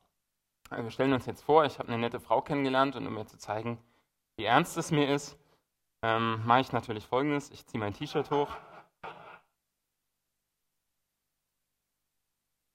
Also 0.70 0.84
wir 0.84 0.90
stellen 0.90 1.12
uns 1.12 1.26
jetzt 1.26 1.42
vor, 1.42 1.64
ich 1.64 1.78
habe 1.78 1.88
eine 1.88 1.98
nette 1.98 2.20
Frau 2.20 2.40
kennengelernt 2.40 2.94
und 2.96 3.06
um 3.06 3.14
mir 3.14 3.26
zu 3.26 3.38
zeigen, 3.38 3.78
wie 4.36 4.44
ernst 4.44 4.76
es 4.76 4.90
mir 4.90 5.12
ist, 5.12 5.36
ähm, 6.02 6.40
mache 6.46 6.60
ich 6.60 6.72
natürlich 6.72 7.06
folgendes. 7.06 7.50
Ich 7.50 7.66
ziehe 7.66 7.80
mein 7.80 7.92
T-Shirt 7.92 8.30
hoch. 8.30 8.56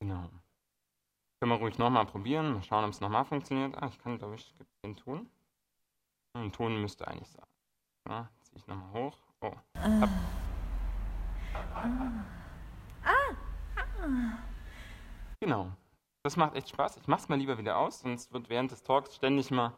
Genau. 0.02 0.30
Können 1.40 1.52
wir 1.52 1.56
ruhig 1.56 1.78
nochmal 1.78 2.06
probieren. 2.06 2.54
Mal 2.54 2.64
schauen, 2.64 2.84
ob 2.84 2.92
es 2.92 3.00
nochmal 3.00 3.24
funktioniert. 3.24 3.82
Ah, 3.82 3.88
ich 3.88 4.00
kann, 4.00 4.18
glaube 4.18 4.36
ich, 4.36 4.54
den 4.84 4.98
Ton. 4.98 5.30
Den 6.36 6.52
Ton 6.52 6.82
müsste 6.82 7.08
eigentlich 7.08 7.30
sein. 7.30 7.46
Ja, 8.10 8.30
ziehe 8.42 8.58
ich 8.58 8.68
nochmal 8.68 8.92
hoch. 8.92 9.18
Oh. 9.40 9.54
Hab. 9.78 10.10
Genau. 15.44 15.70
Das 16.24 16.38
macht 16.38 16.56
echt 16.56 16.70
Spaß. 16.70 16.96
Ich 16.96 17.08
mache 17.08 17.20
es 17.20 17.28
mal 17.28 17.38
lieber 17.38 17.58
wieder 17.58 17.78
aus, 17.78 18.00
sonst 18.00 18.32
wird 18.32 18.48
während 18.48 18.72
des 18.72 18.82
Talks 18.82 19.14
ständig 19.14 19.52
mal 19.52 19.74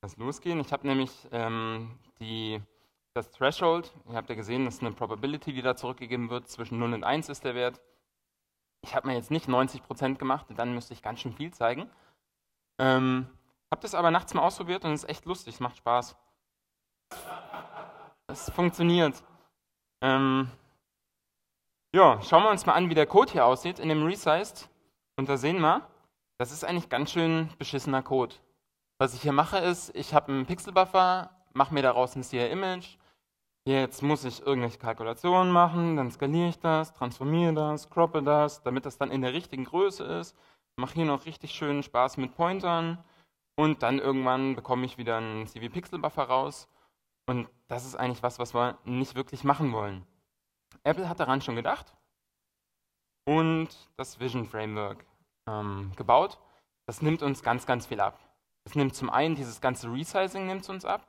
das 0.00 0.16
losgehen. 0.16 0.60
Ich 0.60 0.72
habe 0.72 0.86
nämlich 0.86 1.28
ähm, 1.30 1.98
die, 2.20 2.58
das 3.12 3.30
Threshold, 3.32 3.92
ihr 4.08 4.14
habt 4.14 4.30
ja 4.30 4.34
gesehen, 4.34 4.64
das 4.64 4.76
ist 4.76 4.80
eine 4.80 4.92
Probability, 4.92 5.52
die 5.52 5.60
da 5.60 5.76
zurückgegeben 5.76 6.30
wird. 6.30 6.48
Zwischen 6.48 6.78
0 6.78 6.94
und 6.94 7.04
1 7.04 7.28
ist 7.28 7.44
der 7.44 7.54
Wert. 7.54 7.82
Ich 8.80 8.94
habe 8.94 9.08
mir 9.08 9.14
jetzt 9.14 9.30
nicht 9.30 9.46
90% 9.46 10.14
gemacht, 10.14 10.46
dann 10.56 10.72
müsste 10.72 10.94
ich 10.94 11.02
ganz 11.02 11.20
schön 11.20 11.34
viel 11.34 11.52
zeigen. 11.52 11.90
Ähm, 12.78 13.26
habe 13.70 13.82
das 13.82 13.94
aber 13.94 14.10
nachts 14.10 14.32
mal 14.32 14.40
ausprobiert 14.40 14.86
und 14.86 14.92
es 14.92 15.04
ist 15.04 15.10
echt 15.10 15.26
lustig, 15.26 15.52
es 15.56 15.60
macht 15.60 15.76
Spaß. 15.76 16.16
Es 18.26 18.48
funktioniert. 18.48 19.22
Ähm, 20.00 20.50
ja, 21.94 22.20
schauen 22.22 22.42
wir 22.42 22.50
uns 22.50 22.64
mal 22.64 22.72
an, 22.72 22.88
wie 22.88 22.94
der 22.94 23.06
Code 23.06 23.32
hier 23.32 23.44
aussieht 23.44 23.78
in 23.78 23.88
dem 23.90 24.04
Resized. 24.04 24.70
Und 25.16 25.28
da 25.28 25.36
sehen 25.36 25.60
wir, 25.60 25.86
das 26.38 26.50
ist 26.50 26.64
eigentlich 26.64 26.88
ganz 26.88 27.12
schön 27.12 27.50
beschissener 27.58 28.02
Code. 28.02 28.34
Was 28.98 29.14
ich 29.14 29.22
hier 29.22 29.32
mache 29.32 29.58
ist, 29.58 29.94
ich 29.94 30.14
habe 30.14 30.32
einen 30.32 30.46
Pixelbuffer, 30.46 31.30
mache 31.52 31.74
mir 31.74 31.82
daraus 31.82 32.16
ein 32.16 32.22
CR-Image. 32.22 32.96
Jetzt 33.64 34.02
muss 34.02 34.24
ich 34.24 34.44
irgendwelche 34.44 34.78
Kalkulationen 34.78 35.52
machen, 35.52 35.96
dann 35.96 36.10
skaliere 36.10 36.48
ich 36.48 36.58
das, 36.58 36.94
transformiere 36.94 37.52
das, 37.52 37.90
croppe 37.90 38.22
das, 38.22 38.62
damit 38.62 38.86
das 38.86 38.98
dann 38.98 39.10
in 39.10 39.20
der 39.20 39.34
richtigen 39.34 39.64
Größe 39.64 40.02
ist. 40.04 40.36
Mache 40.76 40.94
hier 40.94 41.04
noch 41.04 41.26
richtig 41.26 41.52
schönen 41.52 41.82
Spaß 41.82 42.16
mit 42.16 42.34
Pointern 42.34 43.04
und 43.54 43.82
dann 43.82 43.98
irgendwann 43.98 44.56
bekomme 44.56 44.86
ich 44.86 44.98
wieder 44.98 45.18
einen 45.18 45.46
CV-Pixel-Buffer 45.46 46.24
raus. 46.24 46.68
Und 47.26 47.48
das 47.68 47.84
ist 47.84 47.96
eigentlich 47.96 48.22
was, 48.22 48.38
was 48.38 48.54
wir 48.54 48.78
nicht 48.84 49.14
wirklich 49.14 49.44
machen 49.44 49.72
wollen. 49.72 50.06
Apple 50.84 51.08
hat 51.08 51.20
daran 51.20 51.40
schon 51.40 51.56
gedacht 51.56 51.94
und 53.24 53.68
das 53.96 54.20
Vision 54.20 54.46
Framework 54.46 55.04
ähm, 55.48 55.92
gebaut. 55.96 56.38
Das 56.86 57.02
nimmt 57.02 57.22
uns 57.22 57.42
ganz, 57.42 57.66
ganz 57.66 57.86
viel 57.86 58.00
ab. 58.00 58.18
Es 58.64 58.74
nimmt 58.74 58.94
zum 58.94 59.10
einen 59.10 59.34
dieses 59.34 59.60
ganze 59.60 59.92
Resizing 59.92 60.46
nimmt 60.46 60.68
uns 60.68 60.84
ab. 60.84 61.06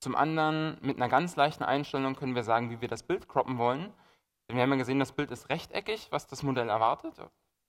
Zum 0.00 0.14
anderen 0.14 0.76
mit 0.82 0.96
einer 0.96 1.08
ganz 1.08 1.36
leichten 1.36 1.64
Einstellung 1.64 2.14
können 2.14 2.34
wir 2.34 2.42
sagen, 2.42 2.70
wie 2.70 2.80
wir 2.80 2.88
das 2.88 3.02
Bild 3.02 3.28
croppen 3.28 3.58
wollen. 3.58 3.92
Denn 4.48 4.56
wir 4.56 4.62
haben 4.62 4.70
ja 4.72 4.76
gesehen, 4.76 4.98
das 4.98 5.12
Bild 5.12 5.30
ist 5.30 5.48
rechteckig, 5.48 6.08
was 6.10 6.26
das 6.26 6.42
Modell 6.42 6.68
erwartet, 6.68 7.14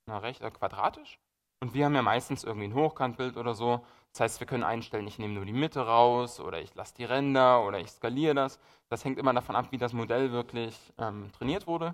na, 0.08 0.18
recht 0.18 0.42
äh, 0.42 0.52
quadratisch. 0.52 1.20
Und 1.62 1.74
wir 1.74 1.86
haben 1.86 1.96
ja 1.96 2.02
meistens 2.02 2.44
irgendwie 2.44 2.68
ein 2.68 2.74
Hochkantbild 2.74 3.38
oder 3.38 3.56
so. 3.56 3.86
Das 4.16 4.22
heißt, 4.22 4.40
wir 4.40 4.48
können 4.48 4.64
einstellen, 4.64 5.06
ich 5.08 5.20
nehme 5.20 5.34
nur 5.34 5.44
die 5.44 5.52
Mitte 5.52 5.86
raus 5.86 6.40
oder 6.40 6.62
ich 6.62 6.74
lasse 6.74 6.94
die 6.96 7.04
Ränder 7.04 7.66
oder 7.66 7.82
ich 7.82 7.92
skaliere 7.92 8.34
das. 8.34 8.62
Das 8.88 9.04
hängt 9.04 9.20
immer 9.20 9.34
davon 9.34 9.58
ab, 9.58 9.68
wie 9.72 9.78
das 9.78 9.92
Modell 9.92 10.32
wirklich 10.32 10.94
ähm, 10.98 11.34
trainiert 11.34 11.68
wurde. 11.68 11.94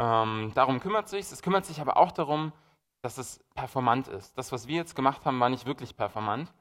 Ähm, 0.00 0.52
darum 0.54 0.78
kümmert 0.78 1.08
sich. 1.08 1.22
Es 1.32 1.42
kümmert 1.42 1.66
sich 1.66 1.80
aber 1.80 1.96
auch 1.96 2.12
darum, 2.12 2.52
dass 3.02 3.18
es 3.18 3.42
performant 3.56 4.06
ist. 4.06 4.38
Das, 4.38 4.52
was 4.52 4.68
wir 4.68 4.76
jetzt 4.76 4.94
gemacht 4.94 5.24
haben, 5.24 5.40
war 5.40 5.48
nicht 5.48 5.66
wirklich 5.66 5.96
performant. 5.96 6.52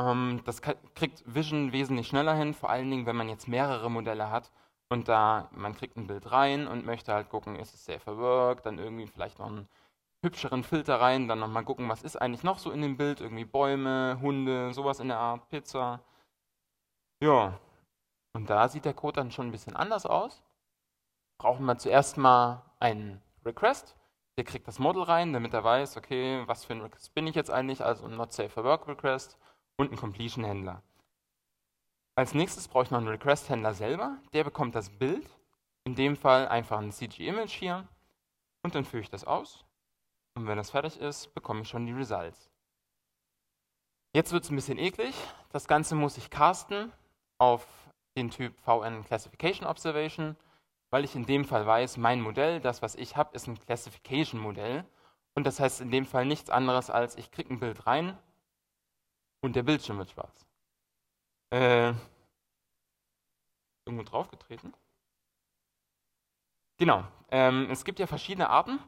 Ähm, 0.00 0.42
das 0.44 0.60
kriegt 0.60 1.22
Vision 1.24 1.70
wesentlich 1.70 2.08
schneller 2.08 2.34
hin, 2.34 2.54
vor 2.54 2.70
allen 2.70 2.90
Dingen, 2.90 3.06
wenn 3.06 3.14
man 3.14 3.28
jetzt 3.28 3.46
mehrere 3.46 3.88
Modelle 3.88 4.32
hat 4.32 4.50
und 4.88 5.06
da 5.06 5.48
man 5.52 5.76
kriegt 5.76 5.96
ein 5.96 6.08
Bild 6.08 6.32
rein 6.32 6.66
und 6.66 6.84
möchte 6.84 7.14
halt 7.14 7.28
gucken, 7.28 7.54
ist 7.54 7.72
es 7.72 7.84
safer 7.84 8.18
work, 8.18 8.64
dann 8.64 8.80
irgendwie 8.80 9.06
vielleicht 9.06 9.38
noch 9.38 9.46
einen 9.46 9.68
hübscheren 10.22 10.64
Filter 10.64 11.00
rein, 11.00 11.28
dann 11.28 11.40
nochmal 11.40 11.64
gucken, 11.64 11.88
was 11.88 12.02
ist 12.02 12.16
eigentlich 12.16 12.44
noch 12.44 12.58
so 12.58 12.70
in 12.70 12.82
dem 12.82 12.96
Bild, 12.96 13.20
irgendwie 13.20 13.44
Bäume, 13.44 14.18
Hunde, 14.20 14.72
sowas 14.72 15.00
in 15.00 15.08
der 15.08 15.18
Art, 15.18 15.48
Pizza. 15.48 16.00
Ja, 17.22 17.58
und 18.34 18.48
da 18.48 18.68
sieht 18.68 18.84
der 18.84 18.94
Code 18.94 19.16
dann 19.16 19.30
schon 19.30 19.48
ein 19.48 19.52
bisschen 19.52 19.76
anders 19.76 20.06
aus. 20.06 20.42
Brauchen 21.38 21.66
wir 21.66 21.76
zuerst 21.78 22.16
mal 22.16 22.62
einen 22.78 23.20
Request. 23.44 23.96
Der 24.38 24.44
kriegt 24.44 24.66
das 24.66 24.78
Model 24.78 25.02
rein, 25.02 25.32
damit 25.32 25.52
er 25.52 25.64
weiß, 25.64 25.96
okay, 25.96 26.42
was 26.46 26.64
für 26.64 26.72
ein 26.72 26.80
Request 26.80 27.14
bin 27.14 27.26
ich 27.26 27.34
jetzt 27.34 27.50
eigentlich, 27.50 27.84
also 27.84 28.06
ein 28.06 28.16
Not 28.16 28.32
Safe 28.32 28.48
for 28.48 28.64
Work 28.64 28.88
Request 28.88 29.36
und 29.76 29.88
einen 29.88 29.98
Completion 29.98 30.44
Händler. 30.44 30.82
Als 32.14 32.34
nächstes 32.34 32.68
brauche 32.68 32.84
ich 32.84 32.90
noch 32.90 32.98
einen 32.98 33.08
Request 33.08 33.50
Händler 33.50 33.74
selber. 33.74 34.18
Der 34.32 34.44
bekommt 34.44 34.74
das 34.74 34.88
Bild, 34.88 35.28
in 35.84 35.94
dem 35.94 36.16
Fall 36.16 36.48
einfach 36.48 36.78
ein 36.78 36.92
CG 36.92 37.26
Image 37.26 37.52
hier 37.52 37.86
und 38.62 38.74
dann 38.74 38.84
führe 38.84 39.02
ich 39.02 39.10
das 39.10 39.24
aus. 39.24 39.64
Und 40.34 40.46
wenn 40.46 40.56
das 40.56 40.70
fertig 40.70 40.98
ist, 40.98 41.34
bekomme 41.34 41.62
ich 41.62 41.68
schon 41.68 41.86
die 41.86 41.92
Results. 41.92 42.50
Jetzt 44.14 44.32
wird 44.32 44.44
es 44.44 44.50
ein 44.50 44.56
bisschen 44.56 44.78
eklig. 44.78 45.14
Das 45.50 45.66
Ganze 45.68 45.94
muss 45.94 46.16
ich 46.16 46.30
casten 46.30 46.92
auf 47.38 47.66
den 48.16 48.30
Typ 48.30 48.58
VN 48.60 49.04
Classification 49.04 49.66
Observation 49.66 50.36
weil 50.92 51.04
ich 51.04 51.16
in 51.16 51.24
dem 51.24 51.46
Fall 51.46 51.66
weiß, 51.66 51.96
mein 51.96 52.20
Modell, 52.20 52.60
das, 52.60 52.82
was 52.82 52.94
ich 52.96 53.16
habe, 53.16 53.34
ist 53.34 53.46
ein 53.48 53.58
Classification-Modell. 53.58 54.84
Und 55.34 55.44
das 55.46 55.58
heißt 55.58 55.80
in 55.80 55.90
dem 55.90 56.04
Fall 56.04 56.26
nichts 56.26 56.50
anderes 56.50 56.90
als, 56.90 57.16
ich 57.16 57.30
kriege 57.30 57.52
ein 57.52 57.60
Bild 57.60 57.86
rein 57.86 58.18
und 59.40 59.56
der 59.56 59.62
Bildschirm 59.62 59.96
wird 59.96 60.10
schwarz. 60.10 60.46
Äh, 61.50 61.94
irgendwo 63.86 64.04
draufgetreten? 64.04 64.74
Genau. 66.76 67.04
Ähm, 67.30 67.70
es 67.70 67.86
gibt 67.86 67.98
ja 67.98 68.06
verschiedene 68.06 68.50
Arten. 68.50 68.78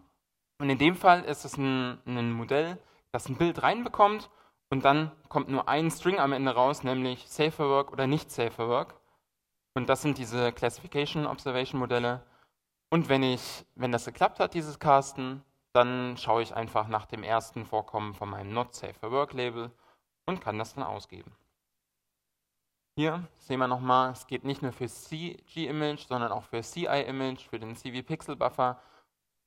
Und 0.58 0.70
in 0.70 0.78
dem 0.78 0.96
Fall 0.96 1.24
ist 1.24 1.44
es 1.44 1.56
ein, 1.56 1.98
ein 2.06 2.32
Modell, 2.32 2.78
das 3.12 3.28
ein 3.28 3.36
Bild 3.36 3.62
reinbekommt 3.62 4.30
und 4.70 4.84
dann 4.84 5.10
kommt 5.28 5.48
nur 5.48 5.68
ein 5.68 5.90
String 5.90 6.18
am 6.18 6.32
Ende 6.32 6.54
raus, 6.54 6.84
nämlich 6.84 7.28
Safer 7.28 7.68
Work 7.68 7.92
oder 7.92 8.06
nicht 8.06 8.30
Safer 8.30 8.68
Work. 8.68 8.94
Und 9.74 9.88
das 9.88 10.02
sind 10.02 10.18
diese 10.18 10.52
Classification 10.52 11.26
Observation 11.26 11.80
Modelle. 11.80 12.24
Und 12.90 13.08
wenn 13.08 13.22
ich, 13.22 13.66
wenn 13.74 13.92
das 13.92 14.04
geklappt 14.04 14.38
hat, 14.38 14.54
dieses 14.54 14.78
Casten, 14.78 15.42
dann 15.72 16.16
schaue 16.16 16.42
ich 16.42 16.54
einfach 16.54 16.86
nach 16.86 17.06
dem 17.06 17.24
ersten 17.24 17.64
Vorkommen 17.66 18.14
von 18.14 18.30
meinem 18.30 18.52
Not 18.52 18.74
Safe 18.74 18.94
for 18.94 19.10
Work 19.10 19.32
Label 19.32 19.72
und 20.26 20.40
kann 20.40 20.58
das 20.58 20.74
dann 20.74 20.84
ausgeben. 20.84 21.32
Hier 22.96 23.26
sehen 23.38 23.58
wir 23.58 23.66
nochmal, 23.66 24.12
es 24.12 24.28
geht 24.28 24.44
nicht 24.44 24.62
nur 24.62 24.70
für 24.70 24.86
CG-Image, 24.86 26.06
sondern 26.06 26.30
auch 26.30 26.44
für 26.44 26.62
CI-Image, 26.62 27.48
für 27.48 27.58
den 27.58 27.74
CV-Pixel-Buffer. 27.74 28.80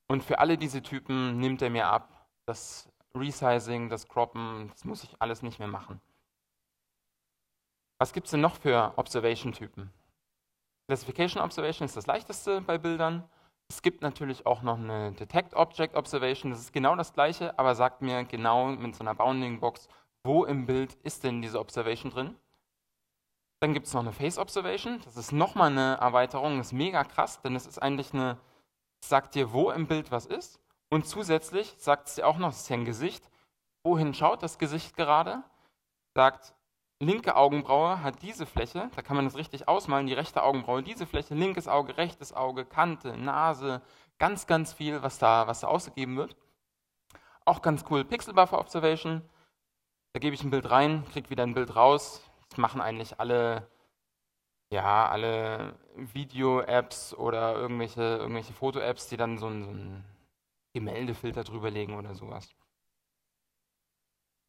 Und 0.07 0.23
für 0.23 0.39
alle 0.39 0.57
diese 0.57 0.81
Typen 0.81 1.37
nimmt 1.39 1.61
er 1.61 1.69
mir 1.69 1.87
ab. 1.87 2.27
Das 2.45 2.89
Resizing, 3.13 3.89
das 3.89 4.07
Croppen, 4.07 4.69
das 4.69 4.85
muss 4.85 5.03
ich 5.03 5.21
alles 5.21 5.41
nicht 5.41 5.59
mehr 5.59 5.67
machen. 5.67 6.01
Was 7.99 8.13
gibt 8.13 8.27
es 8.27 8.31
denn 8.31 8.41
noch 8.41 8.55
für 8.55 8.93
Observation-Typen? 8.97 9.91
Classification 10.87 11.41
Observation 11.41 11.85
ist 11.85 11.97
das 11.97 12.07
leichteste 12.07 12.61
bei 12.61 12.77
Bildern. 12.77 13.27
Es 13.69 13.81
gibt 13.81 14.01
natürlich 14.01 14.45
auch 14.45 14.61
noch 14.61 14.77
eine 14.77 15.11
Detect 15.11 15.53
Object 15.53 15.95
Observation, 15.95 16.51
das 16.51 16.61
ist 16.61 16.71
genau 16.71 16.95
das 16.95 17.11
gleiche, 17.11 17.57
aber 17.59 17.75
sagt 17.75 18.01
mir 18.01 18.23
genau 18.23 18.67
mit 18.67 18.95
so 18.95 19.03
einer 19.03 19.15
Bounding 19.15 19.59
Box, 19.59 19.89
wo 20.23 20.45
im 20.45 20.65
Bild 20.65 20.93
ist 21.03 21.23
denn 21.23 21.41
diese 21.41 21.59
Observation 21.59 22.11
drin. 22.11 22.35
Dann 23.59 23.73
gibt 23.73 23.87
es 23.87 23.93
noch 23.93 24.01
eine 24.01 24.13
Face 24.13 24.37
Observation. 24.37 25.01
Das 25.03 25.17
ist 25.17 25.31
nochmal 25.31 25.71
eine 25.71 25.95
Erweiterung, 25.95 26.57
das 26.57 26.67
ist 26.67 26.73
mega 26.73 27.03
krass, 27.03 27.41
denn 27.41 27.55
es 27.55 27.65
ist 27.65 27.79
eigentlich 27.79 28.13
eine, 28.13 28.37
sagt 29.01 29.35
dir, 29.35 29.51
wo 29.53 29.71
im 29.71 29.87
Bild 29.87 30.11
was 30.11 30.25
ist. 30.25 30.59
Und 30.89 31.07
zusätzlich 31.07 31.75
sagt 31.77 32.07
es 32.07 32.15
dir 32.15 32.27
auch 32.27 32.37
noch, 32.37 32.49
es 32.49 32.61
ist 32.61 32.71
ein 32.71 32.85
Gesicht. 32.85 33.29
Wohin 33.83 34.13
schaut 34.13 34.43
das 34.43 34.57
Gesicht 34.57 34.95
gerade? 34.95 35.43
Sagt, 36.15 36.53
linke 36.99 37.35
Augenbraue 37.35 38.01
hat 38.01 38.21
diese 38.21 38.45
Fläche, 38.45 38.89
da 38.95 39.01
kann 39.01 39.15
man 39.15 39.25
das 39.25 39.35
richtig 39.35 39.67
ausmalen, 39.67 40.07
die 40.07 40.13
rechte 40.13 40.43
Augenbraue, 40.43 40.81
diese 40.81 41.05
Fläche, 41.05 41.35
linkes 41.35 41.67
Auge, 41.67 41.97
rechtes 41.97 42.33
Auge, 42.33 42.65
Kante, 42.65 43.17
Nase, 43.17 43.81
ganz, 44.17 44.47
ganz 44.47 44.73
viel, 44.73 45.01
was 45.03 45.19
da, 45.19 45.47
was 45.47 45.59
da 45.59 45.67
ausgegeben 45.67 46.17
wird. 46.17 46.35
Auch 47.45 47.61
ganz 47.61 47.85
cool, 47.89 48.03
Pixel 48.03 48.33
Buffer 48.33 48.59
Observation. 48.59 49.21
Da 50.13 50.19
gebe 50.19 50.33
ich 50.33 50.43
ein 50.43 50.49
Bild 50.49 50.69
rein, 50.69 51.05
kriege 51.11 51.29
wieder 51.29 51.43
ein 51.43 51.53
Bild 51.53 51.75
raus, 51.75 52.23
das 52.49 52.57
machen 52.57 52.81
eigentlich 52.81 53.19
alle, 53.19 53.69
ja, 54.71 55.07
alle 55.07 55.75
Video-Apps 55.95 57.13
oder 57.13 57.55
irgendwelche, 57.55 58.01
irgendwelche 58.01 58.53
Foto-Apps, 58.53 59.07
die 59.07 59.17
dann 59.17 59.37
so 59.37 59.47
einen, 59.47 59.63
so 59.63 59.69
einen 59.69 60.05
Gemäldefilter 60.73 61.43
drüber 61.43 61.71
legen 61.71 61.95
oder 61.97 62.15
sowas. 62.15 62.49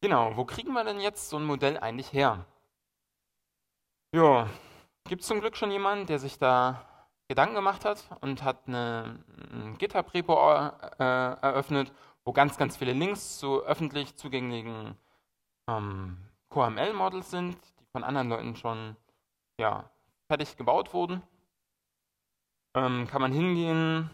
Genau, 0.01 0.35
wo 0.37 0.45
kriegen 0.45 0.73
wir 0.73 0.83
denn 0.83 0.99
jetzt 0.99 1.29
so 1.29 1.37
ein 1.37 1.45
Modell 1.45 1.77
eigentlich 1.77 2.13
her? 2.13 2.45
Ja, 4.13 4.49
gibt 5.05 5.21
es 5.21 5.27
zum 5.27 5.39
Glück 5.39 5.55
schon 5.57 5.71
jemanden, 5.71 6.07
der 6.07 6.19
sich 6.19 6.37
da 6.37 6.85
Gedanken 7.27 7.55
gemacht 7.55 7.85
hat 7.85 8.09
und 8.21 8.43
hat 8.43 8.67
eine, 8.67 9.23
ein 9.51 9.77
GitHub-Repo 9.77 10.33
äh, 10.33 11.03
eröffnet, 11.03 11.93
wo 12.25 12.33
ganz, 12.33 12.57
ganz 12.57 12.77
viele 12.77 12.93
Links 12.93 13.37
zu 13.37 13.63
öffentlich 13.63 14.15
zugänglichen 14.15 14.97
ähm, 15.69 16.17
QML-Models 16.49 17.29
sind, 17.29 17.57
von 17.91 18.03
anderen 18.03 18.29
Leuten 18.29 18.55
schon 18.55 18.95
ja, 19.59 19.89
fertig 20.29 20.55
gebaut 20.57 20.93
wurden. 20.93 21.23
Ähm, 22.75 23.07
kann 23.07 23.21
man 23.21 23.31
hingehen, 23.33 24.11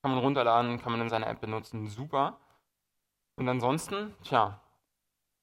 kann 0.00 0.12
man 0.12 0.20
runterladen, 0.20 0.80
kann 0.80 0.92
man 0.92 1.00
in 1.00 1.08
seiner 1.08 1.26
App 1.26 1.40
benutzen, 1.40 1.88
super. 1.88 2.38
Und 3.36 3.48
ansonsten, 3.48 4.14
tja, 4.22 4.60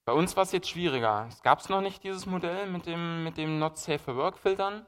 bei 0.05 0.13
uns 0.13 0.37
war 0.37 0.43
es 0.43 0.53
jetzt 0.53 0.69
schwieriger. 0.69 1.25
Es 1.27 1.41
gab 1.41 1.67
noch 1.69 1.81
nicht 1.81 2.03
dieses 2.03 2.25
Modell 2.25 2.67
mit 2.67 2.85
dem, 2.85 3.25
mit 3.25 3.35
dem 3.35 3.59
Not 3.59 3.77
Safe 3.77 3.99
for 3.99 4.15
Work 4.15 4.37
Filtern. 4.37 4.85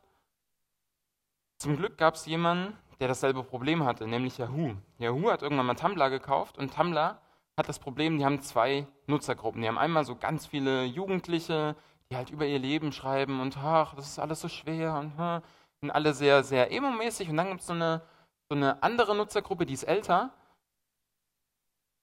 Zum 1.57 1.75
Glück 1.75 1.97
gab 1.97 2.15
es 2.15 2.25
jemanden, 2.25 2.77
der 3.01 3.09
dasselbe 3.09 3.43
Problem 3.43 3.83
hatte, 3.83 4.07
nämlich 4.07 4.37
Yahoo. 4.37 4.75
Yahoo 4.97 5.29
hat 5.29 5.41
irgendwann 5.41 5.65
mal 5.65 5.75
Tumblr 5.75 6.09
gekauft 6.09 6.57
und 6.57 6.73
Tumblr 6.73 7.19
hat 7.57 7.67
das 7.67 7.79
Problem, 7.79 8.17
die 8.17 8.23
haben 8.23 8.39
zwei 8.39 8.87
Nutzergruppen. 9.07 9.61
Die 9.61 9.67
haben 9.67 9.77
einmal 9.77 10.05
so 10.05 10.15
ganz 10.15 10.47
viele 10.47 10.85
Jugendliche, 10.85 11.75
die 12.11 12.15
halt 12.15 12.29
über 12.29 12.45
ihr 12.45 12.59
Leben 12.59 12.91
schreiben 12.91 13.39
und 13.39 13.57
ach, 13.57 13.95
das 13.95 14.07
ist 14.07 14.19
alles 14.19 14.41
so 14.41 14.47
schwer 14.47 14.95
und 14.95 15.17
hm, 15.17 15.41
sind 15.81 15.91
alle 15.91 16.13
sehr, 16.13 16.43
sehr 16.43 16.71
emo-mäßig. 16.71 17.29
Und 17.29 17.37
dann 17.37 17.47
gibt 17.49 17.61
es 17.61 17.67
so 17.67 17.73
eine, 17.73 18.01
so 18.49 18.55
eine 18.55 18.81
andere 18.83 19.15
Nutzergruppe, 19.15 19.65
die 19.65 19.73
ist 19.73 19.83
älter 19.83 20.31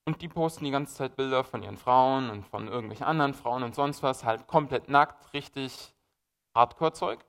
und 0.07 0.23
die 0.23 0.29
posten 0.29 0.65
die 0.65 0.71
ganze 0.71 0.95
Zeit 0.95 1.17
Bilder 1.17 1.43
von 1.45 1.63
ihren 1.63 1.77
Frauen 1.77 2.31
und 2.31 2.47
von 2.47 2.69
irgendwelchen 2.69 3.07
anderen 3.07 3.35
Frauen 3.35 3.65
und 3.65 3.75
sonst 3.75 4.03
was, 4.03 4.25
halt 4.25 4.47
komplett 4.47 4.89
nackt, 4.89 5.33
richtig 5.35 5.93
Hardcore-Zeug. 6.55 7.25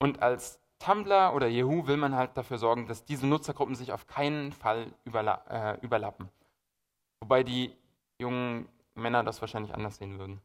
Und 0.00 0.22
als 0.22 0.60
Tumblr 0.78 1.34
oder 1.34 1.46
Yahoo 1.46 1.86
will 1.86 1.98
man 1.98 2.14
halt 2.14 2.36
dafür 2.36 2.56
sorgen, 2.56 2.86
dass 2.86 3.04
diese 3.04 3.26
Nutzergruppen 3.26 3.74
sich 3.74 3.92
auf 3.92 4.06
keinen 4.06 4.52
Fall 4.52 4.92
überla 5.04 5.44
äh, 5.48 5.78
überlappen. 5.82 6.30
Wobei 7.20 7.42
die 7.42 7.76
jungen 8.18 8.66
Männer 8.94 9.22
das 9.22 9.42
wahrscheinlich 9.42 9.74
anders 9.74 9.98
sehen 9.98 10.18
würden. 10.18 10.40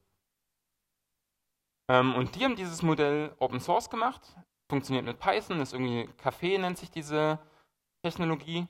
Ähm, 1.87 2.15
und 2.15 2.35
die 2.35 2.43
haben 2.43 2.55
dieses 2.55 2.81
Modell 2.81 3.35
Open 3.39 3.59
Source 3.59 3.89
gemacht, 3.89 4.21
funktioniert 4.69 5.05
mit 5.05 5.19
Python, 5.19 5.59
ist 5.59 5.73
irgendwie 5.73 6.09
Café 6.21 6.59
nennt 6.59 6.77
sich 6.77 6.89
diese 6.89 7.39
Technologie 8.03 8.67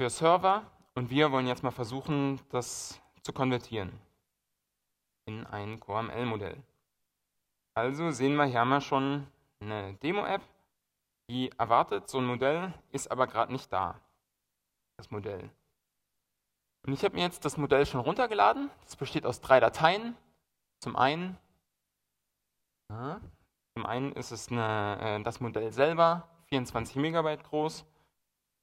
für 0.00 0.10
Server. 0.10 0.70
Und 0.94 1.10
wir 1.10 1.32
wollen 1.32 1.48
jetzt 1.48 1.62
mal 1.62 1.72
versuchen, 1.72 2.40
das 2.50 3.00
zu 3.22 3.32
konvertieren 3.32 3.92
in 5.26 5.46
ein 5.46 5.80
QML-Modell. 5.80 6.62
Also 7.74 8.10
sehen 8.10 8.36
wir 8.36 8.44
hier 8.44 8.64
mal 8.64 8.80
schon 8.80 9.26
eine 9.60 9.94
Demo-App, 9.94 10.42
die 11.28 11.50
erwartet 11.58 12.08
so 12.08 12.18
ein 12.18 12.26
Modell, 12.26 12.72
ist 12.92 13.10
aber 13.10 13.26
gerade 13.26 13.52
nicht 13.52 13.72
da, 13.72 13.98
das 14.96 15.10
Modell. 15.10 15.50
Und 16.86 16.92
ich 16.92 17.02
habe 17.02 17.16
mir 17.16 17.22
jetzt 17.22 17.44
das 17.44 17.56
Modell 17.56 17.86
schon 17.86 18.00
runtergeladen. 18.00 18.70
Das 18.84 18.96
besteht 18.96 19.24
aus 19.24 19.40
drei 19.40 19.58
Dateien. 19.58 20.16
Zum 20.80 20.96
einen 20.96 21.38
Zum 22.88 23.86
einen 23.86 24.12
ist 24.12 24.30
es 24.30 24.50
eine, 24.50 24.98
äh, 25.00 25.22
das 25.22 25.40
Modell 25.40 25.72
selber, 25.72 26.28
24 26.48 26.96
Megabyte 26.96 27.44
groß. 27.44 27.84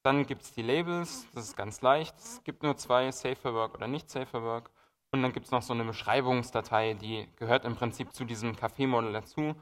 Dann 0.03 0.25
gibt 0.25 0.43
es 0.43 0.53
die 0.53 0.61
Labels, 0.61 1.27
das 1.33 1.45
ist 1.45 1.57
ganz 1.57 1.81
leicht. 1.81 2.17
Es 2.17 2.43
gibt 2.43 2.63
nur 2.63 2.77
zwei, 2.77 3.11
Safe 3.11 3.35
for 3.35 3.53
Work 3.53 3.75
oder 3.75 3.87
nicht 3.87 4.09
Safe 4.09 4.25
for 4.25 4.41
Work. 4.43 4.71
Und 5.11 5.21
dann 5.21 5.33
gibt 5.33 5.47
es 5.47 5.51
noch 5.51 5.61
so 5.61 5.73
eine 5.73 5.83
Beschreibungsdatei, 5.83 6.93
die 6.93 7.27
gehört 7.35 7.65
im 7.65 7.75
Prinzip 7.75 8.13
zu 8.13 8.23
diesem 8.23 8.55
Café-Modell 8.55 9.11
dazu. 9.11 9.55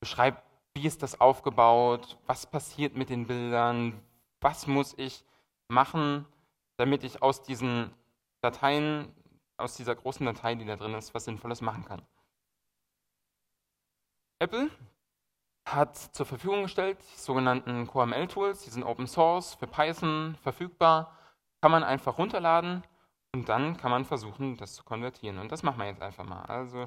Beschreibt, 0.00 0.42
wie 0.74 0.86
ist 0.86 1.02
das 1.02 1.20
aufgebaut, 1.20 2.16
was 2.26 2.46
passiert 2.46 2.96
mit 2.96 3.10
den 3.10 3.26
Bildern, 3.26 4.00
was 4.40 4.66
muss 4.66 4.94
ich 4.96 5.24
machen, 5.68 6.26
damit 6.76 7.04
ich 7.04 7.22
aus 7.22 7.42
diesen 7.42 7.90
Dateien, 8.40 9.12
aus 9.56 9.76
dieser 9.76 9.94
großen 9.94 10.24
Datei, 10.24 10.54
die 10.54 10.64
da 10.64 10.76
drin 10.76 10.94
ist, 10.94 11.14
was 11.14 11.24
Sinnvolles 11.24 11.60
machen 11.60 11.84
kann. 11.84 12.02
Apple 14.38 14.70
hat 15.66 15.96
zur 15.96 16.26
Verfügung 16.26 16.62
gestellt 16.62 16.98
die 17.00 17.20
sogenannten 17.20 17.86
QML-Tools, 17.86 18.64
die 18.64 18.70
sind 18.70 18.84
Open 18.84 19.06
Source 19.06 19.54
für 19.54 19.66
Python 19.66 20.36
verfügbar, 20.42 21.16
kann 21.62 21.72
man 21.72 21.82
einfach 21.82 22.18
runterladen 22.18 22.84
und 23.34 23.48
dann 23.48 23.76
kann 23.76 23.90
man 23.90 24.04
versuchen, 24.04 24.56
das 24.56 24.74
zu 24.74 24.84
konvertieren. 24.84 25.38
Und 25.38 25.50
das 25.50 25.62
machen 25.62 25.78
wir 25.78 25.86
jetzt 25.86 26.02
einfach 26.02 26.24
mal. 26.24 26.42
Also 26.44 26.84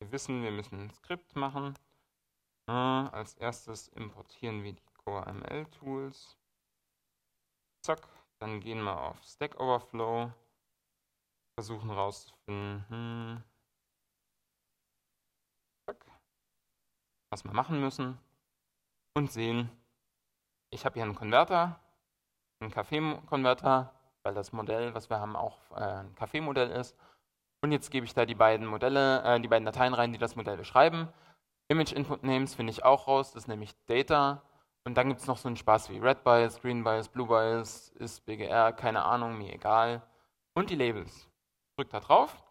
wir 0.00 0.10
wissen, 0.10 0.42
wir 0.42 0.50
müssen 0.50 0.80
ein 0.80 0.90
Skript 0.90 1.36
machen. 1.36 1.78
Als 2.66 3.34
erstes 3.34 3.88
importieren 3.88 4.62
wir 4.62 4.72
die 4.72 4.86
QML-Tools. 5.04 6.38
Zack, 7.84 8.08
dann 8.38 8.60
gehen 8.60 8.82
wir 8.82 8.98
auf 8.98 9.22
Stack 9.22 9.60
Overflow, 9.60 10.32
versuchen 11.54 11.90
rauszufinden, 11.90 12.84
hm, 12.88 13.44
was 17.32 17.44
wir 17.44 17.54
machen 17.54 17.80
müssen 17.80 18.18
und 19.14 19.32
sehen, 19.32 19.70
ich 20.70 20.84
habe 20.84 20.94
hier 20.94 21.02
einen 21.02 21.14
Konverter, 21.14 21.80
einen 22.60 22.70
Kaffeekonverter, 22.70 23.90
weil 24.22 24.34
das 24.34 24.52
Modell, 24.52 24.94
was 24.94 25.08
wir 25.08 25.18
haben, 25.18 25.34
auch 25.34 25.58
äh, 25.70 26.00
ein 26.00 26.14
Kaffeemodell 26.14 26.70
ist. 26.70 26.94
Und 27.62 27.72
jetzt 27.72 27.90
gebe 27.90 28.04
ich 28.04 28.12
da 28.12 28.26
die 28.26 28.34
beiden 28.34 28.66
Modelle, 28.66 29.22
äh, 29.22 29.40
die 29.40 29.48
beiden 29.48 29.64
Dateien 29.64 29.94
rein, 29.94 30.12
die 30.12 30.18
das 30.18 30.36
Modell 30.36 30.58
beschreiben. 30.58 31.08
Image 31.68 31.92
Input 31.92 32.22
Names 32.22 32.54
finde 32.54 32.70
ich 32.70 32.84
auch 32.84 33.08
raus, 33.08 33.32
das 33.32 33.44
ist 33.44 33.48
nämlich 33.48 33.74
Data. 33.86 34.42
Und 34.84 34.96
dann 34.96 35.08
gibt 35.08 35.20
es 35.20 35.26
noch 35.26 35.38
so 35.38 35.48
einen 35.48 35.56
Spaß 35.56 35.88
wie 35.88 35.98
Red 35.98 36.24
Bias, 36.24 36.60
Green 36.60 36.84
Bias, 36.84 37.08
Blue 37.08 37.28
Bias, 37.28 37.88
ist 37.98 38.26
BGR, 38.26 38.74
keine 38.74 39.04
Ahnung, 39.04 39.38
mir 39.38 39.54
egal. 39.54 40.02
Und 40.54 40.68
die 40.68 40.76
Labels. 40.76 41.28
Drückt 41.76 41.94
da 41.94 42.00
drauf. 42.00 42.42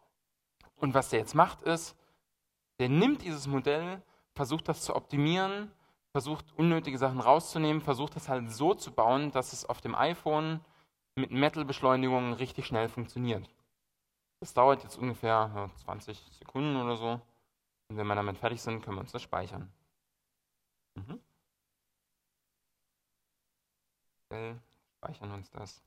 Und 0.76 0.96
was 0.96 1.10
der 1.10 1.20
jetzt 1.20 1.36
macht 1.36 1.62
ist, 1.62 1.96
der 2.80 2.90
nimmt 2.90 3.22
dieses 3.22 3.46
Modell 3.46 4.02
versucht 4.36 4.68
das 4.68 4.82
zu 4.84 4.96
optimieren, 4.96 5.72
versucht 6.12 6.46
unnötige 6.58 6.98
Sachen 6.98 7.20
rauszunehmen, 7.20 7.82
versucht 7.82 8.16
das 8.16 8.30
halt 8.30 8.52
so 8.52 8.74
zu 8.74 8.92
bauen, 8.92 9.32
dass 9.32 9.54
es 9.54 9.66
auf 9.66 9.82
dem 9.82 9.96
iPhone 9.96 10.62
mit 11.16 11.32
Metal-Beschleunigungen 11.32 12.34
richtig 12.34 12.66
schnell 12.66 12.90
funktioniert. 12.90 13.50
Das 14.40 14.54
dauert 14.54 14.84
jetzt 14.84 14.98
ungefähr 14.98 15.52
ja, 15.54 15.70
20 15.84 16.18
Sekunden 16.32 16.76
oder 16.76 16.98
so. 16.98 17.22
Und 17.90 17.98
wenn 17.98 18.08
wir 18.08 18.16
damit 18.16 18.38
fertig 18.38 18.62
sind, 18.62 18.82
können 18.82 18.98
wir 18.98 19.02
uns 19.02 19.12
das 19.12 19.22
speichern. 19.22 19.72
Mhm. 20.96 21.20
Speichern 24.98 25.32
uns 25.32 25.50
das. 25.52 25.84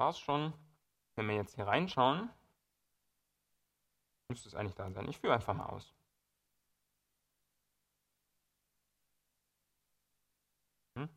War 0.00 0.10
es 0.10 0.18
schon. 0.18 0.54
Wenn 1.14 1.28
wir 1.28 1.36
jetzt 1.36 1.54
hier 1.54 1.66
reinschauen, 1.66 2.30
müsste 4.28 4.48
es 4.48 4.54
eigentlich 4.54 4.74
da 4.74 4.90
sein. 4.90 5.08
Ich 5.08 5.18
führe 5.18 5.34
einfach 5.34 5.54
mal 5.54 5.66
aus. 5.66 5.94
Hm? 10.96 11.08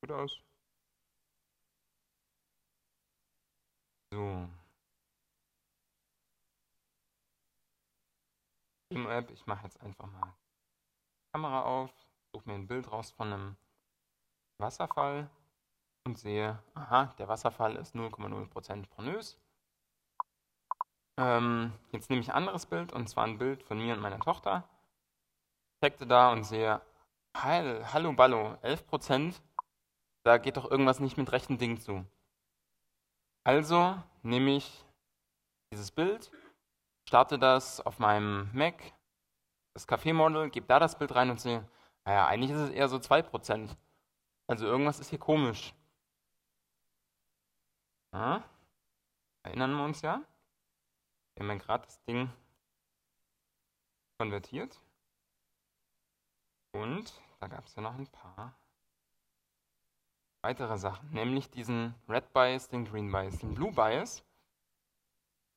Gut 0.00 0.12
aus. 0.12 0.40
So. 4.12 4.48
Demo-App, 8.92 9.30
ich 9.30 9.46
mache 9.46 9.64
jetzt 9.64 9.80
einfach 9.80 10.06
mal 10.06 10.34
Kamera 11.32 11.62
auf, 11.62 11.90
suche 12.32 12.48
mir 12.48 12.54
ein 12.54 12.66
Bild 12.66 12.90
raus 12.92 13.10
von 13.10 13.32
einem 13.32 13.56
Wasserfall 14.58 15.30
und 16.06 16.18
sehe, 16.18 16.58
aha, 16.74 17.14
der 17.18 17.28
Wasserfall 17.28 17.76
ist 17.76 17.94
0,0% 17.94 18.86
pornös. 18.88 19.38
Ähm, 21.18 21.72
jetzt 21.92 22.08
nehme 22.08 22.22
ich 22.22 22.30
ein 22.30 22.36
anderes 22.36 22.66
Bild, 22.66 22.92
und 22.92 23.08
zwar 23.08 23.24
ein 23.24 23.38
Bild 23.38 23.62
von 23.62 23.78
mir 23.78 23.94
und 23.94 24.00
meiner 24.00 24.20
Tochter. 24.20 24.68
Checkte 25.82 26.06
da 26.06 26.32
und 26.32 26.44
sehe, 26.44 26.80
heil, 27.36 27.92
hallo 27.92 28.12
Ballo, 28.12 28.54
11%, 28.62 29.40
da 30.24 30.38
geht 30.38 30.56
doch 30.56 30.70
irgendwas 30.70 31.00
nicht 31.00 31.16
mit 31.16 31.30
rechten 31.32 31.58
Dingen 31.58 31.78
zu. 31.78 32.04
Also 33.44 33.96
nehme 34.22 34.56
ich 34.56 34.84
dieses 35.72 35.90
Bild, 35.90 36.30
starte 37.08 37.38
das 37.38 37.80
auf 37.80 37.98
meinem 37.98 38.50
Mac, 38.52 38.92
das 39.74 39.86
Café-Model, 39.86 40.50
gebe 40.50 40.66
da 40.66 40.78
das 40.78 40.98
Bild 40.98 41.14
rein 41.14 41.30
und 41.30 41.40
sehe, 41.40 41.68
naja, 42.04 42.26
eigentlich 42.26 42.50
ist 42.50 42.60
es 42.60 42.70
eher 42.70 42.88
so 42.88 42.96
2%. 42.96 43.76
Also 44.48 44.66
irgendwas 44.66 45.00
ist 45.00 45.10
hier 45.10 45.18
komisch. 45.18 45.74
Ja, 48.16 48.42
erinnern 49.42 49.76
wir 49.76 49.84
uns 49.84 50.00
ja? 50.00 50.22
Wir 51.34 51.42
haben 51.42 51.50
ja 51.50 51.62
gerade 51.62 51.84
das 51.84 52.02
Ding 52.04 52.30
konvertiert. 54.18 54.80
Und 56.72 57.12
da 57.40 57.48
gab 57.48 57.66
es 57.66 57.74
ja 57.74 57.82
noch 57.82 57.94
ein 57.94 58.06
paar 58.06 58.56
weitere 60.42 60.78
Sachen, 60.78 61.10
nämlich 61.10 61.50
diesen 61.50 61.94
Red 62.08 62.32
Bias, 62.32 62.70
den 62.70 62.86
Green 62.86 63.12
Bias, 63.12 63.36
den 63.36 63.54
Blue 63.54 63.72
Bias. 63.72 64.24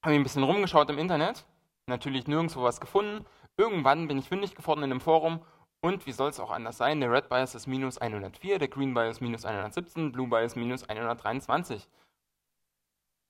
Habe 0.03 0.15
ich 0.15 0.19
ein 0.19 0.23
bisschen 0.23 0.43
rumgeschaut 0.43 0.89
im 0.89 0.97
Internet, 0.97 1.45
natürlich 1.85 2.27
nirgendwo 2.27 2.63
was 2.63 2.81
gefunden. 2.81 3.25
Irgendwann 3.55 4.09
bin 4.09 4.17
ich 4.17 4.27
fündig 4.27 4.53
geworden 4.53 4.83
in 4.83 4.91
einem 4.91 4.99
Forum 4.99 5.45
und 5.79 6.05
wie 6.05 6.11
soll 6.11 6.29
es 6.29 6.41
auch 6.41 6.51
anders 6.51 6.75
sein? 6.75 6.99
Der 6.99 7.09
Red 7.09 7.29
Bias 7.29 7.55
ist 7.55 7.67
minus 7.67 7.99
104, 7.99 8.59
der 8.59 8.67
Green 8.67 8.93
Bias 8.93 9.21
minus 9.21 9.45
117, 9.45 10.11
Blue 10.11 10.27
Bias 10.27 10.57
minus 10.57 10.83
123 10.83 11.87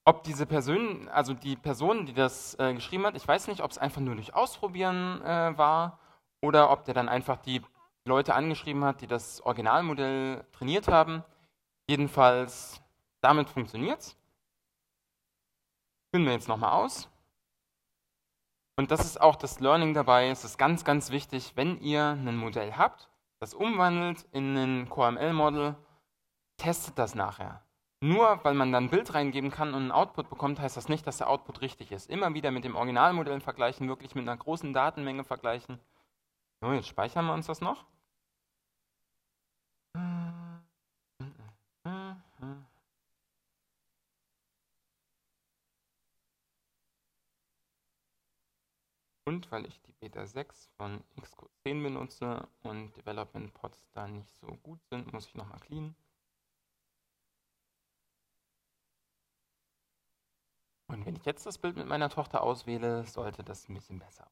ob 0.10 0.24
diese 0.24 0.48
Person, 0.48 1.08
also 1.10 1.36
die 1.36 1.56
Person, 1.56 2.08
die 2.08 2.14
das 2.14 2.58
äh, 2.58 2.74
geschrieben 2.74 3.06
hat, 3.06 3.16
ich 3.16 3.28
weiß 3.28 3.48
nicht, 3.48 3.62
ob 3.62 3.70
es 3.70 3.78
einfach 3.78 4.02
nur 4.02 4.16
durch 4.16 4.34
Ausprobieren 4.34 5.22
äh, 5.22 5.56
war 5.56 6.00
oder 6.42 6.72
ob 6.72 6.84
der 6.86 6.96
dann 6.96 7.08
einfach 7.08 7.38
die 7.38 7.62
Leute 8.06 8.34
angeschrieben 8.34 8.84
hat, 8.84 9.02
die 9.02 9.08
das 9.08 9.40
Originalmodell 9.42 10.44
trainiert 10.52 10.88
haben. 10.88 11.24
Jedenfalls, 11.88 12.82
damit 13.22 13.50
funktioniert 13.50 14.00
es. 14.00 14.18
Führen 16.12 16.26
wir 16.26 16.34
jetzt 16.34 16.48
nochmal 16.48 16.72
aus. 16.72 17.08
Und 18.78 18.90
das 18.90 19.02
ist 19.02 19.22
auch 19.22 19.36
das 19.36 19.60
Learning 19.60 19.94
dabei. 19.94 20.30
Es 20.30 20.44
ist 20.44 20.58
ganz, 20.58 20.84
ganz 20.84 21.12
wichtig, 21.12 21.52
wenn 21.56 21.80
ihr 21.82 22.04
ein 22.04 22.36
Modell 22.36 22.74
habt, 22.74 23.10
das 23.40 23.54
umwandelt 23.54 24.26
in 24.32 24.58
ein 24.58 24.90
QML-Model, 24.90 25.76
testet 26.58 26.98
das 26.98 27.14
nachher. 27.14 27.62
Nur 28.02 28.42
weil 28.46 28.54
man 28.54 28.72
dann 28.72 28.86
ein 28.86 28.90
Bild 28.90 29.14
reingeben 29.14 29.52
kann 29.52 29.74
und 29.74 29.82
einen 29.82 29.92
Output 29.92 30.30
bekommt, 30.30 30.60
heißt 30.60 30.78
das 30.78 30.88
nicht, 30.88 31.06
dass 31.06 31.18
der 31.18 31.30
Output 31.30 31.62
richtig 31.62 31.92
ist. 31.92 32.10
Immer 32.10 32.34
wieder 32.34 32.50
mit 32.52 32.64
dem 32.64 32.76
Originalmodell 32.76 33.42
vergleichen, 33.42 33.90
wirklich 33.90 34.16
mit 34.16 34.28
einer 34.28 34.38
großen 34.38 34.74
Datenmenge 34.74 35.26
vergleichen. 35.26 35.80
So, 36.62 36.72
jetzt 36.72 36.88
speichern 36.88 37.26
wir 37.26 37.34
uns 37.34 37.48
das 37.48 37.60
noch. 37.60 37.86
Und 49.26 49.52
weil 49.52 49.66
ich 49.68 49.82
die 49.82 49.92
Beta 49.92 50.26
6 50.26 50.70
von 50.78 51.04
Xcode 51.22 51.52
10 51.64 51.84
benutze 51.84 52.48
und 52.64 52.96
Development 52.96 53.54
Pods 53.54 53.90
da 53.92 54.08
nicht 54.08 54.34
so 54.40 54.48
gut 54.64 54.80
sind, 54.90 55.12
muss 55.14 55.28
ich 55.28 55.36
nochmal 55.36 55.60
cleanen. 55.60 55.96
Und 60.90 61.06
wenn 61.06 61.16
ich 61.16 61.26
jetzt 61.26 61.46
das 61.46 61.58
Bild 61.60 61.78
mit 61.78 61.88
meiner 61.88 62.10
Tochter 62.10 62.42
auswähle, 62.42 63.06
sollte 63.06 63.44
das 63.44 63.70
ein 63.70 63.76
bisschen 63.76 64.00
besser. 64.00 64.28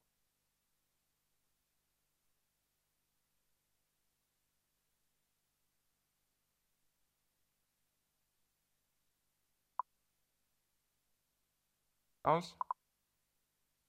Aus. 12.23 12.57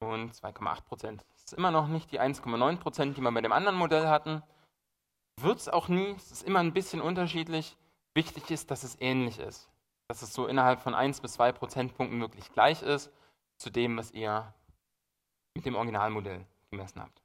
Und 0.00 0.33
2,8 0.35 0.83
Prozent. 0.83 1.24
Das 1.33 1.44
ist 1.44 1.52
immer 1.54 1.70
noch 1.70 1.88
nicht 1.88 2.12
die 2.12 2.20
1,9 2.20 2.76
Prozent, 2.78 3.16
die 3.16 3.20
wir 3.22 3.33
bei 3.33 3.40
dem 3.40 3.52
anderen 3.52 3.76
Modell 3.76 4.07
hatten. 4.09 4.42
Wird 5.40 5.59
es 5.59 5.68
auch 5.68 5.88
nie. 5.88 6.11
Es 6.16 6.31
ist 6.31 6.42
immer 6.42 6.61
ein 6.61 6.74
bisschen 6.74 7.00
unterschiedlich. 7.00 7.76
Wichtig 8.14 8.50
ist, 8.50 8.70
dass 8.70 8.85
es 8.85 9.00
ähnlich 9.00 9.38
ist 9.38 9.70
dass 10.09 10.23
es 10.23 10.33
so 10.33 10.47
innerhalb 10.47 10.81
von 10.81 10.94
1 10.94 11.21
bis 11.21 11.35
2 11.35 11.53
Prozentpunkten 11.53 12.21
wirklich 12.21 12.51
gleich 12.53 12.83
ist 12.83 13.12
zu 13.59 13.71
dem, 13.71 13.97
was 13.97 14.11
ihr 14.12 14.53
mit 15.55 15.66
dem 15.66 15.77
Originalmodell 15.77 16.47
gemessen 16.71 17.03
habt. 17.03 17.23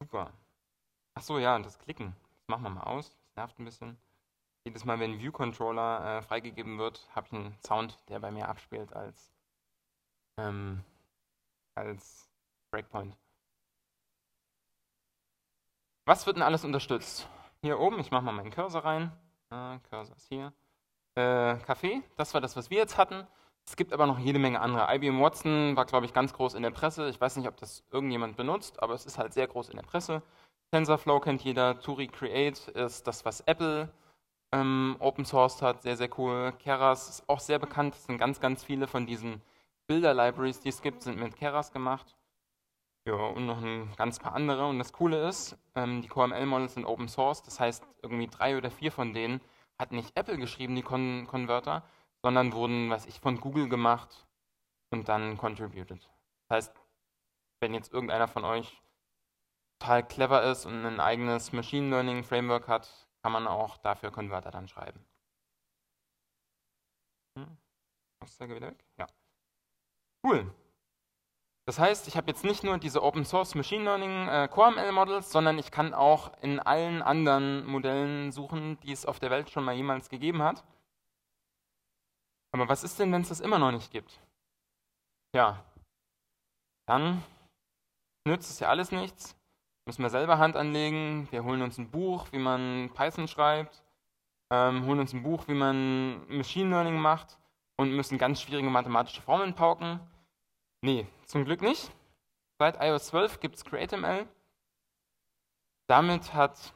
Super. 0.00 0.32
Ach 1.14 1.22
so, 1.22 1.38
ja, 1.38 1.54
und 1.54 1.64
das 1.64 1.78
Klicken, 1.78 2.16
das 2.38 2.48
machen 2.48 2.64
wir 2.64 2.70
mal 2.70 2.82
aus. 2.84 3.10
Das 3.10 3.36
nervt 3.36 3.58
ein 3.58 3.64
bisschen. 3.64 3.98
Jedes 4.64 4.84
Mal, 4.84 4.98
wenn 4.98 5.18
View-Controller 5.18 6.18
äh, 6.18 6.22
freigegeben 6.22 6.78
wird, 6.78 7.08
habe 7.14 7.26
ich 7.26 7.32
einen 7.32 7.56
Sound, 7.64 7.98
der 8.08 8.20
bei 8.20 8.30
mir 8.30 8.48
abspielt 8.48 8.92
als, 8.92 9.32
ähm, 10.38 10.84
als 11.76 12.28
Breakpoint. 12.70 13.16
Was 16.04 16.26
wird 16.26 16.36
denn 16.36 16.42
alles 16.42 16.64
unterstützt? 16.64 17.28
Hier 17.60 17.78
oben, 17.78 18.00
ich 18.00 18.10
mache 18.10 18.22
mal 18.22 18.32
meinen 18.32 18.50
Cursor 18.50 18.84
rein. 18.84 19.12
Äh, 19.50 19.78
Cursor 19.88 20.16
ist 20.16 20.26
hier 20.28 20.52
äh, 21.14 21.54
Café. 21.54 22.02
Das 22.16 22.34
war 22.34 22.40
das, 22.40 22.56
was 22.56 22.70
wir 22.70 22.78
jetzt 22.78 22.96
hatten. 22.98 23.26
Es 23.66 23.76
gibt 23.76 23.92
aber 23.92 24.06
noch 24.06 24.18
jede 24.18 24.38
Menge 24.38 24.60
andere. 24.60 24.92
IBM 24.94 25.20
Watson 25.20 25.76
war, 25.76 25.84
glaube 25.84 26.06
ich, 26.06 26.12
ganz 26.12 26.32
groß 26.32 26.54
in 26.54 26.62
der 26.62 26.70
Presse. 26.70 27.08
Ich 27.08 27.20
weiß 27.20 27.36
nicht, 27.36 27.48
ob 27.48 27.56
das 27.56 27.84
irgendjemand 27.90 28.36
benutzt, 28.36 28.82
aber 28.82 28.94
es 28.94 29.06
ist 29.06 29.18
halt 29.18 29.32
sehr 29.34 29.46
groß 29.46 29.68
in 29.68 29.76
der 29.76 29.84
Presse. 29.84 30.22
TensorFlow 30.72 31.20
kennt 31.20 31.42
jeder. 31.42 31.80
Turi 31.80 32.08
Create 32.08 32.68
ist 32.68 33.06
das, 33.06 33.24
was 33.24 33.40
Apple 33.42 33.92
ähm, 34.52 34.96
Open 34.98 35.24
Source 35.24 35.62
hat. 35.62 35.82
Sehr, 35.82 35.96
sehr 35.96 36.08
cool. 36.18 36.52
Keras 36.58 37.08
ist 37.08 37.28
auch 37.28 37.40
sehr 37.40 37.58
bekannt. 37.58 37.94
Es 37.94 38.04
sind 38.06 38.18
ganz, 38.18 38.40
ganz 38.40 38.64
viele 38.64 38.86
von 38.88 39.06
diesen 39.06 39.42
Bilder-Libraries, 39.86 40.60
die 40.60 40.70
es 40.70 40.82
gibt, 40.82 41.02
sind 41.02 41.18
mit 41.18 41.36
Keras 41.36 41.72
gemacht. 41.72 42.16
Ja, 43.06 43.14
und 43.14 43.46
noch 43.46 43.60
ein 43.62 43.92
ganz 43.96 44.18
paar 44.18 44.34
andere. 44.34 44.66
Und 44.66 44.78
das 44.78 44.92
Coole 44.92 45.28
ist, 45.28 45.58
ähm, 45.74 46.02
die 46.02 46.08
QML-Models 46.08 46.74
sind 46.74 46.86
Open 46.86 47.08
Source. 47.08 47.42
Das 47.42 47.60
heißt, 47.60 47.84
irgendwie 48.02 48.28
drei 48.28 48.56
oder 48.56 48.70
vier 48.70 48.92
von 48.92 49.12
denen 49.12 49.40
hat 49.82 49.92
nicht 49.92 50.16
Apple 50.16 50.38
geschrieben, 50.38 50.76
die 50.76 50.82
Con 50.82 51.26
Converter, 51.26 51.82
sondern 52.24 52.52
wurden, 52.52 52.88
was 52.88 53.04
ich, 53.06 53.20
von 53.20 53.40
Google 53.40 53.68
gemacht 53.68 54.26
und 54.92 55.08
dann 55.08 55.36
contributed. 55.36 56.08
Das 56.48 56.68
heißt, 56.68 56.80
wenn 57.60 57.74
jetzt 57.74 57.92
irgendeiner 57.92 58.28
von 58.28 58.44
euch 58.44 58.80
total 59.80 60.06
clever 60.06 60.44
ist 60.44 60.64
und 60.64 60.86
ein 60.86 61.00
eigenes 61.00 61.52
Machine 61.52 61.90
Learning 61.90 62.22
Framework 62.22 62.68
hat, 62.68 63.08
kann 63.22 63.32
man 63.32 63.46
auch 63.46 63.76
dafür 63.78 64.12
Converter 64.12 64.50
dann 64.50 64.68
schreiben. 64.68 65.04
Hm? 67.36 67.56
Aussage 68.22 68.54
wieder 68.54 68.68
weg? 68.68 68.84
Ja. 68.98 69.06
Cool. 70.24 70.54
Das 71.64 71.78
heißt, 71.78 72.08
ich 72.08 72.16
habe 72.16 72.26
jetzt 72.28 72.44
nicht 72.44 72.64
nur 72.64 72.76
diese 72.78 73.02
Open 73.02 73.24
Source 73.24 73.54
Machine 73.54 73.84
Learning 73.84 74.28
äh, 74.28 74.48
Core 74.48 74.92
Models, 74.92 75.30
sondern 75.30 75.58
ich 75.58 75.70
kann 75.70 75.94
auch 75.94 76.32
in 76.42 76.58
allen 76.58 77.02
anderen 77.02 77.64
Modellen 77.66 78.32
suchen, 78.32 78.80
die 78.80 78.90
es 78.90 79.06
auf 79.06 79.20
der 79.20 79.30
Welt 79.30 79.48
schon 79.48 79.64
mal 79.64 79.74
jemals 79.74 80.08
gegeben 80.08 80.42
hat. 80.42 80.64
Aber 82.52 82.68
was 82.68 82.82
ist 82.82 82.98
denn, 82.98 83.12
wenn 83.12 83.22
es 83.22 83.28
das 83.28 83.40
immer 83.40 83.58
noch 83.58 83.70
nicht 83.70 83.92
gibt? 83.92 84.20
Ja, 85.34 85.64
dann 86.86 87.22
nützt 88.26 88.50
es 88.50 88.60
ja 88.60 88.68
alles 88.68 88.90
nichts. 88.90 89.36
Müssen 89.86 90.02
wir 90.02 90.10
selber 90.10 90.38
Hand 90.38 90.56
anlegen. 90.56 91.28
Wir 91.30 91.44
holen 91.44 91.62
uns 91.62 91.78
ein 91.78 91.90
Buch, 91.90 92.26
wie 92.32 92.38
man 92.38 92.90
Python 92.94 93.28
schreibt, 93.28 93.82
ähm, 94.52 94.84
holen 94.84 95.00
uns 95.00 95.12
ein 95.12 95.22
Buch, 95.22 95.48
wie 95.48 95.54
man 95.54 96.26
Machine 96.28 96.70
Learning 96.70 96.98
macht 96.98 97.38
und 97.76 97.92
müssen 97.92 98.18
ganz 98.18 98.42
schwierige 98.42 98.68
mathematische 98.68 99.22
Formeln 99.22 99.54
pauken. 99.54 100.00
Nee, 100.84 101.06
zum 101.26 101.44
Glück 101.44 101.62
nicht. 101.62 101.92
Seit 102.58 102.82
iOS 102.82 103.06
12 103.06 103.38
gibt 103.38 103.56
es 103.56 103.64
CreateML. 103.64 104.26
Damit 105.88 106.34
hat 106.34 106.74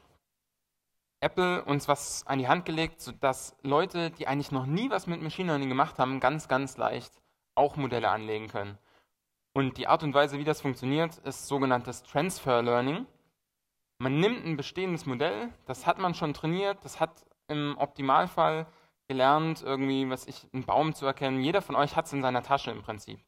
Apple 1.19 1.65
uns 1.65 1.87
was 1.89 2.25
an 2.25 2.39
die 2.39 2.47
Hand 2.47 2.65
gelegt, 2.65 3.01
sodass 3.01 3.57
Leute, 3.63 4.11
die 4.11 4.27
eigentlich 4.27 4.51
noch 4.51 4.65
nie 4.65 4.89
was 4.89 5.07
mit 5.07 5.21
Machine 5.21 5.47
Learning 5.47 5.67
gemacht 5.67 5.99
haben, 5.99 6.21
ganz, 6.21 6.47
ganz 6.47 6.77
leicht 6.77 7.21
auch 7.55 7.75
Modelle 7.75 8.09
anlegen 8.09 8.47
können. 8.47 8.77
Und 9.53 9.77
die 9.77 9.87
Art 9.87 10.03
und 10.03 10.13
Weise, 10.13 10.37
wie 10.37 10.43
das 10.43 10.61
funktioniert, 10.61 11.17
ist 11.19 11.47
sogenanntes 11.47 12.03
Transfer 12.03 12.61
Learning. 12.61 13.07
Man 13.99 14.19
nimmt 14.19 14.45
ein 14.45 14.55
bestehendes 14.55 15.05
Modell, 15.05 15.49
das 15.65 15.85
hat 15.85 15.97
man 15.97 16.13
schon 16.13 16.33
trainiert, 16.33 16.85
das 16.85 16.99
hat 16.99 17.25
im 17.47 17.75
Optimalfall 17.77 18.67
gelernt, 19.09 19.63
irgendwie, 19.63 20.09
was 20.09 20.27
ich, 20.27 20.47
einen 20.53 20.65
Baum 20.65 20.93
zu 20.93 21.05
erkennen. 21.05 21.41
Jeder 21.41 21.61
von 21.61 21.75
euch 21.75 21.95
hat 21.95 22.05
es 22.05 22.13
in 22.13 22.21
seiner 22.21 22.43
Tasche 22.43 22.71
im 22.71 22.83
Prinzip. 22.83 23.19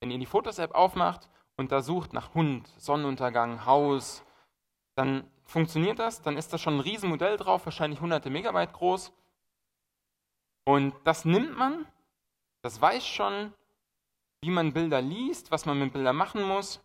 Wenn 0.00 0.10
ihr 0.10 0.18
die 0.18 0.26
Fotos-App 0.26 0.74
aufmacht 0.74 1.28
und 1.56 1.72
da 1.72 1.82
sucht 1.82 2.12
nach 2.12 2.34
Hund, 2.34 2.68
Sonnenuntergang, 2.78 3.64
Haus, 3.64 4.24
dann 4.94 5.30
funktioniert 5.44 5.98
das, 5.98 6.22
dann 6.22 6.36
ist 6.36 6.52
da 6.52 6.58
schon 6.58 6.76
ein 6.76 6.80
Riesenmodell 6.80 7.36
drauf, 7.36 7.64
wahrscheinlich 7.64 8.00
hunderte 8.00 8.30
Megabyte 8.30 8.72
groß. 8.72 9.12
Und 10.64 10.94
das 11.04 11.24
nimmt 11.24 11.56
man, 11.56 11.86
das 12.62 12.80
weiß 12.80 13.06
schon, 13.06 13.52
wie 14.42 14.50
man 14.50 14.72
Bilder 14.72 15.00
liest, 15.00 15.50
was 15.50 15.66
man 15.66 15.78
mit 15.78 15.92
Bildern 15.92 16.16
machen 16.16 16.42
muss. 16.42 16.80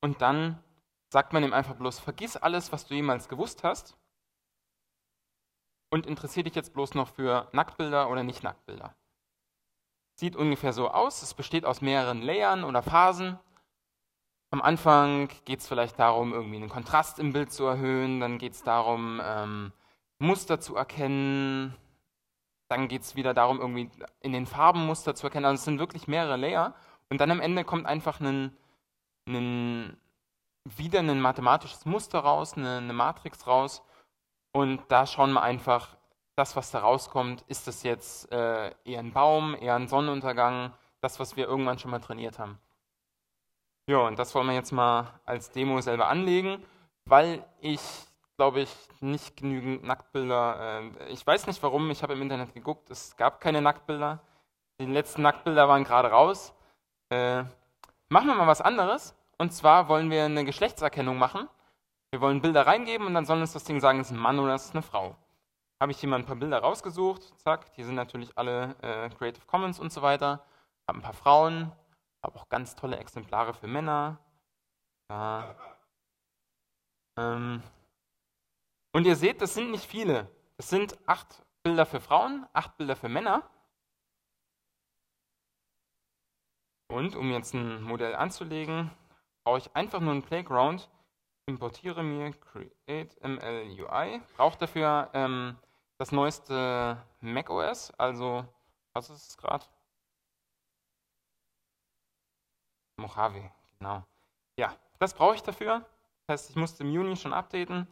Und 0.00 0.20
dann 0.20 0.62
sagt 1.10 1.32
man 1.32 1.42
ihm 1.42 1.52
einfach 1.52 1.76
bloß, 1.76 1.98
vergiss 1.98 2.36
alles, 2.36 2.72
was 2.72 2.86
du 2.86 2.94
jemals 2.94 3.28
gewusst 3.28 3.64
hast. 3.64 3.96
Und 5.90 6.06
interessiere 6.06 6.44
dich 6.44 6.54
jetzt 6.54 6.74
bloß 6.74 6.94
noch 6.94 7.08
für 7.08 7.48
Nacktbilder 7.52 8.10
oder 8.10 8.22
nicht 8.22 8.42
Nacktbilder. 8.42 8.94
Sieht 10.16 10.36
ungefähr 10.36 10.72
so 10.72 10.90
aus. 10.90 11.22
Es 11.22 11.34
besteht 11.34 11.64
aus 11.64 11.80
mehreren 11.80 12.22
Layern 12.22 12.64
oder 12.64 12.82
Phasen. 12.82 13.38
Am 14.50 14.62
Anfang 14.62 15.28
geht 15.44 15.60
es 15.60 15.66
vielleicht 15.66 15.98
darum, 15.98 16.32
irgendwie 16.32 16.56
einen 16.56 16.68
Kontrast 16.68 17.18
im 17.18 17.32
Bild 17.32 17.52
zu 17.52 17.64
erhöhen. 17.64 18.20
Dann 18.20 18.38
geht 18.38 18.52
es 18.52 18.62
darum, 18.62 19.20
ähm, 19.24 19.72
Muster 20.18 20.60
zu 20.60 20.76
erkennen. 20.76 21.74
Dann 22.68 22.86
geht 22.86 23.02
es 23.02 23.16
wieder 23.16 23.34
darum, 23.34 23.60
irgendwie 23.60 23.90
in 24.20 24.32
den 24.32 24.46
Farben 24.46 24.86
Muster 24.86 25.16
zu 25.16 25.26
erkennen. 25.26 25.46
Also 25.46 25.56
es 25.56 25.64
sind 25.64 25.80
wirklich 25.80 26.06
mehrere 26.06 26.36
Layer. 26.36 26.74
Und 27.10 27.20
dann 27.20 27.32
am 27.32 27.40
Ende 27.40 27.64
kommt 27.64 27.86
einfach 27.86 28.20
ein, 28.20 28.56
ein, 29.28 29.96
wieder 30.64 31.00
ein 31.00 31.20
mathematisches 31.20 31.84
Muster 31.84 32.20
raus, 32.20 32.54
eine, 32.56 32.78
eine 32.78 32.92
Matrix 32.92 33.48
raus. 33.48 33.82
Und 34.52 34.80
da 34.88 35.06
schauen 35.06 35.32
wir 35.32 35.42
einfach, 35.42 35.96
das, 36.36 36.56
was 36.56 36.70
da 36.70 36.80
rauskommt, 36.80 37.44
ist 37.48 37.66
das 37.66 37.82
jetzt 37.82 38.30
äh, 38.32 38.72
eher 38.84 39.00
ein 39.00 39.12
Baum, 39.12 39.54
eher 39.54 39.74
ein 39.74 39.88
Sonnenuntergang, 39.88 40.72
das, 41.00 41.20
was 41.20 41.36
wir 41.36 41.46
irgendwann 41.46 41.78
schon 41.78 41.90
mal 41.90 42.00
trainiert 42.00 42.38
haben. 42.38 42.58
Ja, 43.86 43.98
und 43.98 44.18
das 44.18 44.34
wollen 44.34 44.46
wir 44.46 44.54
jetzt 44.54 44.72
mal 44.72 45.20
als 45.24 45.50
Demo 45.50 45.80
selber 45.80 46.08
anlegen, 46.08 46.64
weil 47.04 47.44
ich, 47.60 47.80
glaube 48.36 48.60
ich, 48.60 48.74
nicht 49.00 49.36
genügend 49.36 49.84
Nacktbilder, 49.84 50.80
äh, 50.98 51.08
ich 51.12 51.24
weiß 51.26 51.46
nicht 51.46 51.62
warum, 51.62 51.90
ich 51.90 52.02
habe 52.02 52.14
im 52.14 52.22
Internet 52.22 52.54
geguckt, 52.54 52.90
es 52.90 53.16
gab 53.16 53.40
keine 53.40 53.60
Nacktbilder. 53.60 54.20
Die 54.80 54.86
letzten 54.86 55.22
Nacktbilder 55.22 55.68
waren 55.68 55.84
gerade 55.84 56.08
raus. 56.08 56.52
Äh, 57.10 57.44
machen 58.08 58.26
wir 58.26 58.34
mal 58.34 58.46
was 58.46 58.60
anderes. 58.60 59.14
Und 59.38 59.52
zwar 59.52 59.88
wollen 59.88 60.10
wir 60.10 60.24
eine 60.24 60.44
Geschlechtserkennung 60.44 61.18
machen. 61.18 61.48
Wir 62.10 62.20
wollen 62.20 62.40
Bilder 62.40 62.66
reingeben 62.66 63.06
und 63.06 63.14
dann 63.14 63.26
soll 63.26 63.40
uns 63.40 63.52
das 63.52 63.64
Ding 63.64 63.80
sagen, 63.80 64.00
es 64.00 64.08
ist 64.08 64.16
ein 64.16 64.18
Mann 64.18 64.38
oder 64.38 64.54
es 64.54 64.66
ist 64.66 64.74
eine 64.74 64.82
Frau 64.82 65.16
habe 65.80 65.92
ich 65.92 65.98
hier 65.98 66.08
mal 66.08 66.18
ein 66.18 66.26
paar 66.26 66.36
Bilder 66.36 66.60
rausgesucht. 66.60 67.38
Zack, 67.38 67.72
die 67.74 67.82
sind 67.82 67.94
natürlich 67.94 68.36
alle 68.38 68.76
äh, 68.82 69.10
Creative 69.10 69.44
Commons 69.46 69.78
und 69.78 69.92
so 69.92 70.02
weiter. 70.02 70.44
Habe 70.88 70.98
ein 70.98 71.02
paar 71.02 71.14
Frauen, 71.14 71.72
habe 72.22 72.38
auch 72.38 72.48
ganz 72.48 72.74
tolle 72.74 72.96
Exemplare 72.98 73.54
für 73.54 73.66
Männer. 73.66 74.18
Ja. 75.10 75.54
Ähm. 77.18 77.62
Und 78.92 79.06
ihr 79.06 79.16
seht, 79.16 79.40
das 79.40 79.54
sind 79.54 79.70
nicht 79.70 79.84
viele. 79.84 80.30
Es 80.56 80.70
sind 80.70 80.96
acht 81.08 81.44
Bilder 81.62 81.86
für 81.86 82.00
Frauen, 82.00 82.46
acht 82.52 82.76
Bilder 82.76 82.96
für 82.96 83.08
Männer. 83.08 83.48
Und 86.88 87.16
um 87.16 87.30
jetzt 87.32 87.54
ein 87.54 87.82
Modell 87.82 88.14
anzulegen, 88.14 88.90
brauche 89.44 89.58
ich 89.58 89.74
einfach 89.74 90.00
nur 90.00 90.12
einen 90.12 90.22
Playground, 90.22 90.88
importiere 91.46 92.02
mir 92.02 92.32
create 92.32 93.20
ml 93.22 93.68
UI, 93.80 94.20
brauche 94.36 94.58
dafür 94.58 95.10
ähm, 95.14 95.56
das 95.98 96.12
neueste 96.12 97.02
macOS, 97.20 97.90
also 97.98 98.44
was 98.94 99.10
ist 99.10 99.28
es 99.30 99.36
gerade? 99.36 99.66
Mojave, 102.96 103.50
genau. 103.78 104.04
Ja, 104.58 104.76
das 104.98 105.14
brauche 105.14 105.34
ich 105.34 105.42
dafür. 105.42 105.84
Das 106.26 106.42
heißt, 106.42 106.50
ich 106.50 106.56
musste 106.56 106.84
im 106.84 106.90
Juni 106.92 107.16
schon 107.16 107.32
updaten. 107.32 107.86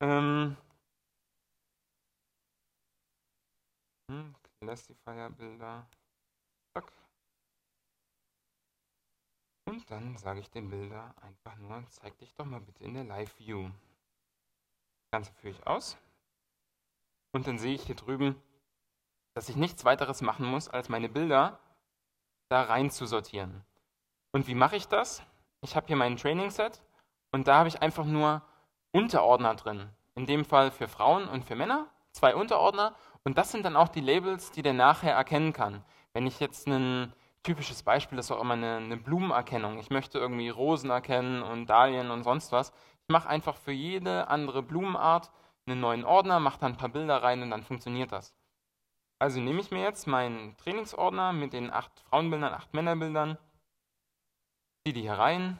Ähm, 0.00 0.56
hm, 4.10 4.34
Classifier-Bilder. 4.60 5.86
Und 9.70 9.88
dann 9.88 10.16
sage 10.16 10.40
ich 10.40 10.50
dem 10.50 10.68
Bilder 10.68 11.14
einfach 11.22 11.54
nur, 11.58 11.84
zeig 11.90 12.18
dich 12.18 12.34
doch 12.34 12.44
mal 12.44 12.60
bitte 12.60 12.82
in 12.82 12.94
der 12.94 13.04
Live-View. 13.04 13.68
Das 13.68 15.10
Ganze 15.12 15.32
führe 15.34 15.54
ich 15.54 15.64
aus. 15.64 15.96
Und 17.30 17.46
dann 17.46 17.56
sehe 17.56 17.74
ich 17.74 17.84
hier 17.84 17.94
drüben, 17.94 18.34
dass 19.34 19.48
ich 19.48 19.54
nichts 19.54 19.84
weiteres 19.84 20.22
machen 20.22 20.44
muss, 20.44 20.68
als 20.68 20.88
meine 20.88 21.08
Bilder 21.08 21.60
da 22.48 22.64
rein 22.64 22.90
zu 22.90 23.06
sortieren. 23.06 23.64
Und 24.32 24.48
wie 24.48 24.56
mache 24.56 24.74
ich 24.74 24.88
das? 24.88 25.22
Ich 25.60 25.76
habe 25.76 25.86
hier 25.86 25.94
mein 25.94 26.16
Training-Set 26.16 26.82
und 27.30 27.46
da 27.46 27.58
habe 27.58 27.68
ich 27.68 27.80
einfach 27.80 28.04
nur 28.04 28.42
Unterordner 28.90 29.54
drin. 29.54 29.88
In 30.16 30.26
dem 30.26 30.44
Fall 30.44 30.72
für 30.72 30.88
Frauen 30.88 31.28
und 31.28 31.44
für 31.44 31.54
Männer, 31.54 31.86
zwei 32.10 32.34
Unterordner. 32.34 32.96
Und 33.22 33.38
das 33.38 33.52
sind 33.52 33.64
dann 33.64 33.76
auch 33.76 33.88
die 33.88 34.00
Labels, 34.00 34.50
die 34.50 34.62
der 34.62 34.74
nachher 34.74 35.14
erkennen 35.14 35.52
kann. 35.52 35.84
Wenn 36.12 36.26
ich 36.26 36.40
jetzt 36.40 36.66
ein 36.66 37.14
typisches 37.42 37.82
Beispiel 37.82 38.18
ist 38.18 38.30
auch 38.30 38.40
immer 38.40 38.54
eine, 38.54 38.76
eine 38.76 38.96
Blumenerkennung. 38.96 39.78
Ich 39.78 39.90
möchte 39.90 40.18
irgendwie 40.18 40.48
Rosen 40.48 40.90
erkennen 40.90 41.42
und 41.42 41.66
Dahlien 41.66 42.10
und 42.10 42.22
sonst 42.22 42.52
was. 42.52 42.70
Ich 43.02 43.12
mache 43.12 43.28
einfach 43.28 43.56
für 43.56 43.72
jede 43.72 44.28
andere 44.28 44.62
Blumenart 44.62 45.30
einen 45.66 45.80
neuen 45.80 46.04
Ordner, 46.04 46.40
mache 46.40 46.60
dann 46.60 46.72
ein 46.72 46.78
paar 46.78 46.88
Bilder 46.88 47.22
rein 47.22 47.42
und 47.42 47.50
dann 47.50 47.62
funktioniert 47.62 48.12
das. 48.12 48.34
Also 49.18 49.40
nehme 49.40 49.60
ich 49.60 49.70
mir 49.70 49.82
jetzt 49.82 50.06
meinen 50.06 50.56
Trainingsordner 50.56 51.32
mit 51.32 51.52
den 51.52 51.70
acht 51.70 52.00
Frauenbildern, 52.00 52.54
acht 52.54 52.72
Männerbildern, 52.72 53.38
ziehe 54.82 54.94
die 54.94 55.02
hier 55.02 55.18
rein 55.18 55.58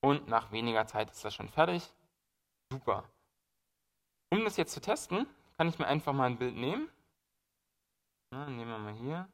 und 0.00 0.28
nach 0.28 0.52
weniger 0.52 0.86
Zeit 0.86 1.10
ist 1.10 1.24
das 1.24 1.34
schon 1.34 1.48
fertig. 1.48 1.92
Super. 2.70 3.04
Um 4.32 4.44
das 4.44 4.56
jetzt 4.56 4.72
zu 4.72 4.80
testen, 4.80 5.26
kann 5.56 5.68
ich 5.68 5.78
mir 5.78 5.86
einfach 5.86 6.12
mal 6.12 6.26
ein 6.26 6.38
Bild 6.38 6.54
nehmen. 6.54 6.88
Na, 8.30 8.46
nehmen 8.48 8.70
wir 8.70 8.78
mal 8.78 8.94
hier. 8.94 9.28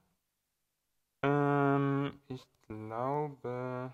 Ich 2.35 2.47
glaube, 2.67 3.93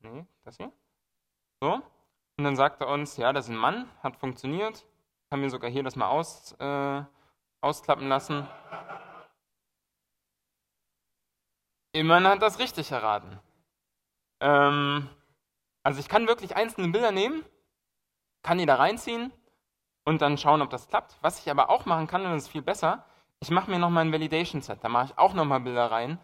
nee, 0.00 0.26
das 0.44 0.56
hier. 0.56 0.72
So. 1.60 1.82
Und 2.38 2.44
dann 2.44 2.56
sagt 2.56 2.80
er 2.80 2.88
uns, 2.88 3.16
ja, 3.16 3.32
das 3.32 3.46
ist 3.46 3.50
ein 3.50 3.56
Mann, 3.56 3.88
hat 4.02 4.16
funktioniert 4.16 4.84
kann 5.32 5.40
mir 5.40 5.48
sogar 5.48 5.70
hier 5.70 5.82
das 5.82 5.96
mal 5.96 6.08
aus, 6.08 6.52
äh, 6.58 7.02
ausklappen 7.62 8.06
lassen. 8.06 8.46
Immerhin 11.92 12.26
hat 12.26 12.42
das 12.42 12.58
richtig 12.58 12.92
erraten. 12.92 13.40
Ähm, 14.40 15.08
also 15.82 16.00
ich 16.00 16.10
kann 16.10 16.26
wirklich 16.26 16.54
einzelne 16.54 16.88
Bilder 16.88 17.12
nehmen, 17.12 17.46
kann 18.42 18.58
die 18.58 18.66
da 18.66 18.74
reinziehen 18.74 19.32
und 20.04 20.20
dann 20.20 20.36
schauen, 20.36 20.60
ob 20.60 20.68
das 20.68 20.86
klappt. 20.86 21.16
Was 21.22 21.38
ich 21.38 21.50
aber 21.50 21.70
auch 21.70 21.86
machen 21.86 22.08
kann, 22.08 22.26
und 22.26 22.32
das 22.32 22.42
ist 22.42 22.50
viel 22.50 22.60
besser, 22.60 23.06
ich 23.40 23.50
mache 23.50 23.70
mir 23.70 23.78
nochmal 23.78 24.04
ein 24.04 24.12
Validation-Set. 24.12 24.84
Da 24.84 24.90
mache 24.90 25.06
ich 25.06 25.18
auch 25.18 25.32
nochmal 25.32 25.60
Bilder 25.60 25.90
rein. 25.90 26.18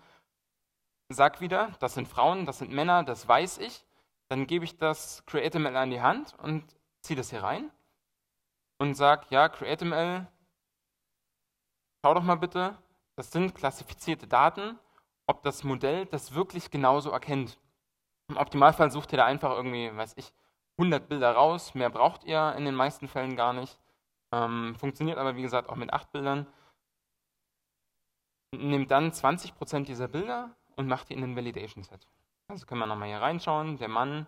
Sag 1.10 1.40
wieder, 1.40 1.72
das 1.80 1.94
sind 1.94 2.06
Frauen, 2.06 2.44
das 2.44 2.58
sind 2.58 2.70
Männer, 2.70 3.02
das 3.02 3.26
weiß 3.26 3.58
ich. 3.58 3.84
Dann 4.28 4.46
gebe 4.46 4.64
ich 4.66 4.76
das 4.76 5.24
CreateML 5.24 5.74
an 5.74 5.90
die 5.90 6.02
Hand 6.02 6.34
und 6.42 6.64
ziehe 7.00 7.16
das 7.16 7.30
hier 7.30 7.42
rein 7.42 7.70
und 8.78 8.94
sage, 8.94 9.26
ja, 9.30 9.48
CreateML, 9.48 10.26
schau 12.04 12.14
doch 12.14 12.22
mal 12.22 12.36
bitte, 12.36 12.76
das 13.16 13.32
sind 13.32 13.54
klassifizierte 13.54 14.26
Daten, 14.26 14.78
ob 15.26 15.42
das 15.42 15.64
Modell 15.64 16.04
das 16.06 16.34
wirklich 16.34 16.70
genauso 16.70 17.10
erkennt. 17.10 17.58
Im 18.28 18.36
Optimalfall 18.36 18.90
sucht 18.90 19.12
ihr 19.12 19.18
da 19.18 19.24
einfach 19.24 19.52
irgendwie, 19.52 19.94
weiß 19.96 20.14
ich, 20.16 20.32
100 20.76 21.08
Bilder 21.08 21.32
raus, 21.32 21.74
mehr 21.74 21.90
braucht 21.90 22.24
ihr 22.24 22.54
in 22.56 22.66
den 22.66 22.74
meisten 22.74 23.08
Fällen 23.08 23.34
gar 23.34 23.54
nicht. 23.54 23.80
Ähm, 24.32 24.76
funktioniert 24.76 25.16
aber 25.16 25.36
wie 25.36 25.42
gesagt 25.42 25.70
auch 25.70 25.76
mit 25.76 25.92
8 25.92 26.12
Bildern. 26.12 26.46
Nehmt 28.54 28.90
dann 28.90 29.10
20% 29.10 29.84
dieser 29.84 30.08
Bilder 30.08 30.54
und 30.78 30.86
macht 30.86 31.08
die 31.08 31.14
in 31.14 31.20
den 31.20 31.34
Validation 31.34 31.82
Set. 31.82 32.06
Also 32.46 32.64
können 32.64 32.80
wir 32.80 32.86
nochmal 32.86 33.08
hier 33.08 33.20
reinschauen. 33.20 33.78
Der 33.78 33.88
Mann 33.88 34.26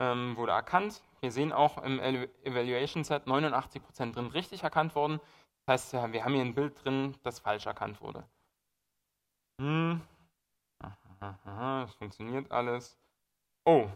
ähm, 0.00 0.36
wurde 0.36 0.52
erkannt. 0.52 1.02
Wir 1.20 1.30
sehen 1.30 1.52
auch 1.52 1.78
im 1.82 2.00
Evaluation 2.00 3.04
Set 3.04 3.26
89% 3.26 4.12
drin 4.12 4.26
richtig 4.28 4.64
erkannt 4.64 4.94
worden. 4.94 5.20
Das 5.66 5.92
heißt, 5.92 6.12
wir 6.12 6.24
haben 6.24 6.32
hier 6.32 6.42
ein 6.42 6.54
Bild 6.54 6.82
drin, 6.82 7.14
das 7.22 7.38
falsch 7.40 7.66
erkannt 7.66 8.00
wurde. 8.00 8.24
Hm. 9.60 10.00
Aha, 11.20 11.82
das 11.82 11.94
funktioniert 11.94 12.50
alles. 12.50 12.96
Oh. 13.66 13.86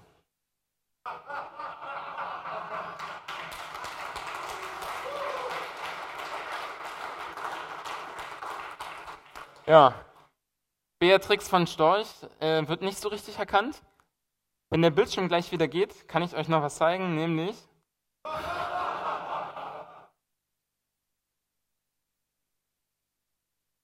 Ja. 9.67 10.06
Beatrix 10.99 11.49
von 11.49 11.67
Storch 11.67 12.09
äh, 12.41 12.67
wird 12.67 12.83
nicht 12.83 12.99
so 12.99 13.09
richtig 13.09 13.39
erkannt. 13.39 13.83
Wenn 14.71 14.83
der 14.83 14.91
Bildschirm 14.91 15.29
gleich 15.29 15.53
wieder 15.53 15.69
geht, 15.69 16.09
kann 16.09 16.23
ich 16.23 16.35
euch 16.35 16.49
noch 16.49 16.63
was 16.63 16.77
zeigen, 16.77 17.15
nämlich 17.15 17.57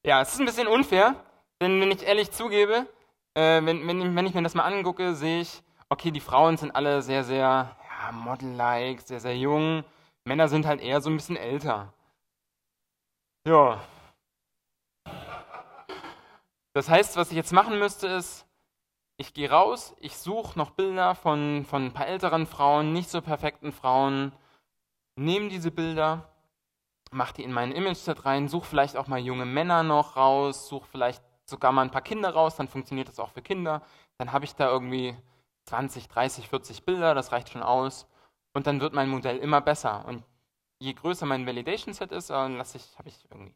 Ja, 0.05 0.21
es 0.21 0.33
ist 0.33 0.41
ein 0.41 0.47
bisschen 0.47 0.67
unfair, 0.67 1.15
denn 1.61 1.81
wenn 1.81 1.93
ich 1.93 2.03
ehrlich 2.03 2.33
zugebe, 2.33 2.89
äh, 3.35 3.65
wenn, 3.65 3.87
wenn, 3.87 4.17
wenn, 4.17 4.27
ich 4.27 4.35
mir 4.35 4.43
das 4.43 4.55
mal 4.55 4.65
angucke, 4.65 5.15
sehe 5.15 5.43
ich, 5.43 5.63
okay, 5.91 6.11
die 6.11 6.21
Frauen 6.21 6.57
sind 6.57 6.75
alle 6.75 7.03
sehr, 7.03 7.23
sehr 7.23 7.39
ja, 7.39 8.13
model-like, 8.13 9.01
sehr, 9.01 9.21
sehr 9.21 9.37
jung. 9.37 9.85
Männer 10.25 10.49
sind 10.49 10.67
halt 10.67 10.81
eher 10.81 11.01
so 11.01 11.09
ein 11.09 11.17
bisschen 11.17 11.37
älter. 11.37 11.93
Ja. 13.47 13.81
Das 16.75 16.89
heißt, 16.89 17.17
was 17.17 17.31
ich 17.31 17.37
jetzt 17.37 17.53
machen 17.53 17.79
müsste, 17.79 18.07
ist, 18.07 18.47
ich 19.19 19.35
gehe 19.35 19.51
raus, 19.51 19.95
ich 20.01 20.17
suche 20.17 20.59
noch 20.59 20.71
Bilder 20.71 21.15
von, 21.15 21.65
von 21.69 21.87
ein 21.87 21.93
paar 21.93 22.07
älteren 22.07 22.47
Frauen, 22.47 22.93
nicht 22.93 23.11
so 23.11 23.21
perfekten 23.21 23.73
Frauen, 23.73 24.33
nehme 25.17 25.49
diese 25.49 25.71
Bilder, 25.71 26.33
mache 27.11 27.35
die 27.35 27.45
in 27.45 27.53
mein 27.53 27.73
Image-Set 27.73 28.25
rein, 28.25 28.49
suche 28.49 28.67
vielleicht 28.67 28.97
auch 28.97 29.07
mal 29.07 29.21
junge 29.21 29.45
Männer 29.45 29.83
noch 29.83 30.17
raus, 30.17 30.69
suche 30.69 30.87
vielleicht 30.91 31.23
sogar 31.45 31.73
mal 31.73 31.83
ein 31.83 31.91
paar 31.91 32.03
Kinder 32.03 32.31
raus, 32.31 32.57
dann 32.57 32.69
funktioniert 32.69 33.09
das 33.09 33.21
auch 33.21 33.31
für 33.31 33.43
Kinder. 33.43 33.83
Dann 34.19 34.33
habe 34.33 34.45
ich 34.45 34.55
da 34.55 34.69
irgendwie 34.71 35.17
20, 35.67 36.09
30, 36.09 36.49
40 36.49 36.85
Bilder, 36.85 37.15
das 37.15 37.33
reicht 37.33 37.51
schon 37.51 37.63
aus. 37.63 38.07
Und 38.55 38.67
dann 38.67 38.81
wird 38.81 38.95
mein 38.95 39.09
Modell 39.09 39.39
immer 39.39 39.61
besser. 39.61 40.05
Und 40.07 40.25
je 40.79 40.93
größer 40.95 41.27
mein 41.27 41.47
Validation-Set 41.47 42.13
ist, 42.13 42.31
dann 42.31 42.57
lasse 42.57 42.79
ich, 42.79 42.99
habe 42.99 43.09
ich 43.09 43.27
irgendwie 43.31 43.55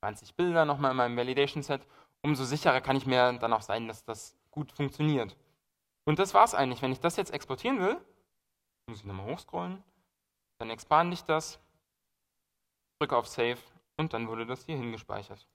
20 0.00 0.36
Bilder 0.36 0.64
nochmal 0.64 0.92
in 0.92 0.96
meinem 0.96 1.16
Validation-Set, 1.16 1.82
umso 2.22 2.44
sicherer 2.44 2.80
kann 2.80 2.96
ich 2.96 3.06
mir 3.06 3.32
dann 3.32 3.52
auch 3.52 3.62
sein, 3.62 3.88
dass 3.88 4.04
das 4.04 4.36
gut 4.50 4.72
funktioniert. 4.72 5.36
Und 6.04 6.18
das 6.18 6.34
war 6.34 6.44
es 6.44 6.54
eigentlich. 6.54 6.82
Wenn 6.82 6.92
ich 6.92 7.00
das 7.00 7.16
jetzt 7.16 7.32
exportieren 7.32 7.80
will, 7.80 8.00
muss 8.88 9.00
ich 9.00 9.04
nochmal 9.04 9.26
hochscrollen, 9.26 9.82
dann 10.58 10.70
expande 10.70 11.14
ich 11.14 11.22
das, 11.24 11.60
drücke 12.98 13.16
auf 13.16 13.28
Save 13.28 13.58
und 13.96 14.12
dann 14.12 14.28
wurde 14.28 14.46
das 14.46 14.64
hier 14.64 14.76
hingespeichert. 14.76 15.46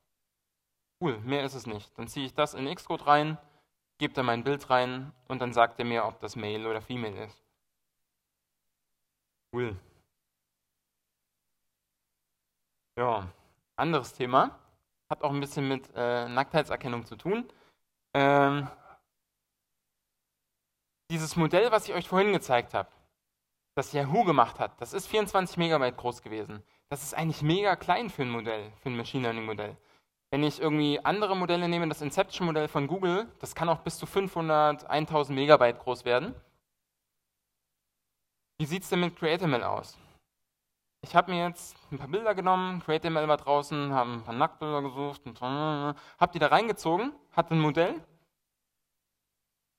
Cool, 1.01 1.17
mehr 1.19 1.43
ist 1.43 1.55
es 1.55 1.65
nicht. 1.65 1.97
Dann 1.97 2.07
ziehe 2.07 2.25
ich 2.25 2.33
das 2.33 2.53
in 2.53 2.73
Xcode 2.73 3.07
rein, 3.07 3.37
gebe 3.97 4.13
da 4.13 4.23
mein 4.23 4.43
Bild 4.43 4.69
rein 4.69 5.11
und 5.27 5.41
dann 5.41 5.53
sagt 5.53 5.79
er 5.79 5.85
mir, 5.85 6.05
ob 6.05 6.19
das 6.19 6.35
Male 6.35 6.69
oder 6.69 6.81
Female 6.81 7.25
ist. 7.25 7.43
Cool. 9.53 9.75
Ja, 12.97 13.27
anderes 13.75 14.13
Thema. 14.13 14.59
Hat 15.13 15.21
auch 15.21 15.29
ein 15.29 15.39
bisschen 15.39 15.67
mit 15.67 15.91
äh, 15.95 16.27
Nacktheitserkennung 16.27 17.05
zu 17.05 17.15
tun. 17.15 17.47
Ähm, 18.15 18.67
dieses 21.11 21.35
Modell, 21.35 21.71
was 21.71 21.87
ich 21.87 21.93
euch 21.93 22.07
vorhin 22.07 22.33
gezeigt 22.33 22.73
habe, 22.73 22.89
das 23.75 23.93
Yahoo 23.93 24.23
gemacht 24.23 24.57
hat, 24.57 24.81
das 24.81 24.91
ist 24.91 25.05
24 25.05 25.57
Megabyte 25.57 25.97
groß 25.97 26.23
gewesen. 26.23 26.63
Das 26.89 27.03
ist 27.03 27.13
eigentlich 27.13 27.43
mega 27.43 27.75
klein 27.75 28.09
für 28.09 28.23
ein 28.23 28.31
Modell, 28.31 28.71
für 28.81 28.89
ein 28.89 28.97
Machine 28.97 29.21
Learning 29.21 29.45
Modell. 29.45 29.77
Wenn 30.31 30.43
ich 30.43 30.59
irgendwie 30.59 30.99
andere 31.05 31.37
Modelle 31.37 31.69
nehme, 31.69 31.87
das 31.87 32.01
Inception-Modell 32.01 32.67
von 32.67 32.87
Google, 32.87 33.31
das 33.37 33.53
kann 33.53 33.69
auch 33.69 33.81
bis 33.81 33.99
zu 33.99 34.07
500, 34.07 34.89
1000 34.89 35.35
Megabyte 35.37 35.77
groß 35.77 36.05
werden. 36.05 36.33
Wie 38.57 38.65
sieht 38.65 38.81
es 38.81 38.89
denn 38.89 39.01
mit 39.01 39.15
CreateML 39.15 39.61
aus? 39.61 39.95
Ich 41.03 41.17
habe 41.17 41.31
mir 41.31 41.45
jetzt 41.45 41.75
ein 41.91 41.97
paar 41.97 42.07
Bilder 42.07 42.33
genommen, 42.33 42.81
CreateML 42.81 43.27
war 43.27 43.35
draußen, 43.35 43.93
habe 43.93 44.13
ein 44.13 44.23
paar 44.23 44.33
Nacktbilder 44.33 44.81
gesucht, 44.81 45.21
und 45.25 45.39
habe 45.41 46.31
die 46.33 46.39
da 46.39 46.47
reingezogen, 46.47 47.13
hatte 47.33 47.53
ein 47.53 47.59
Modell. 47.59 48.01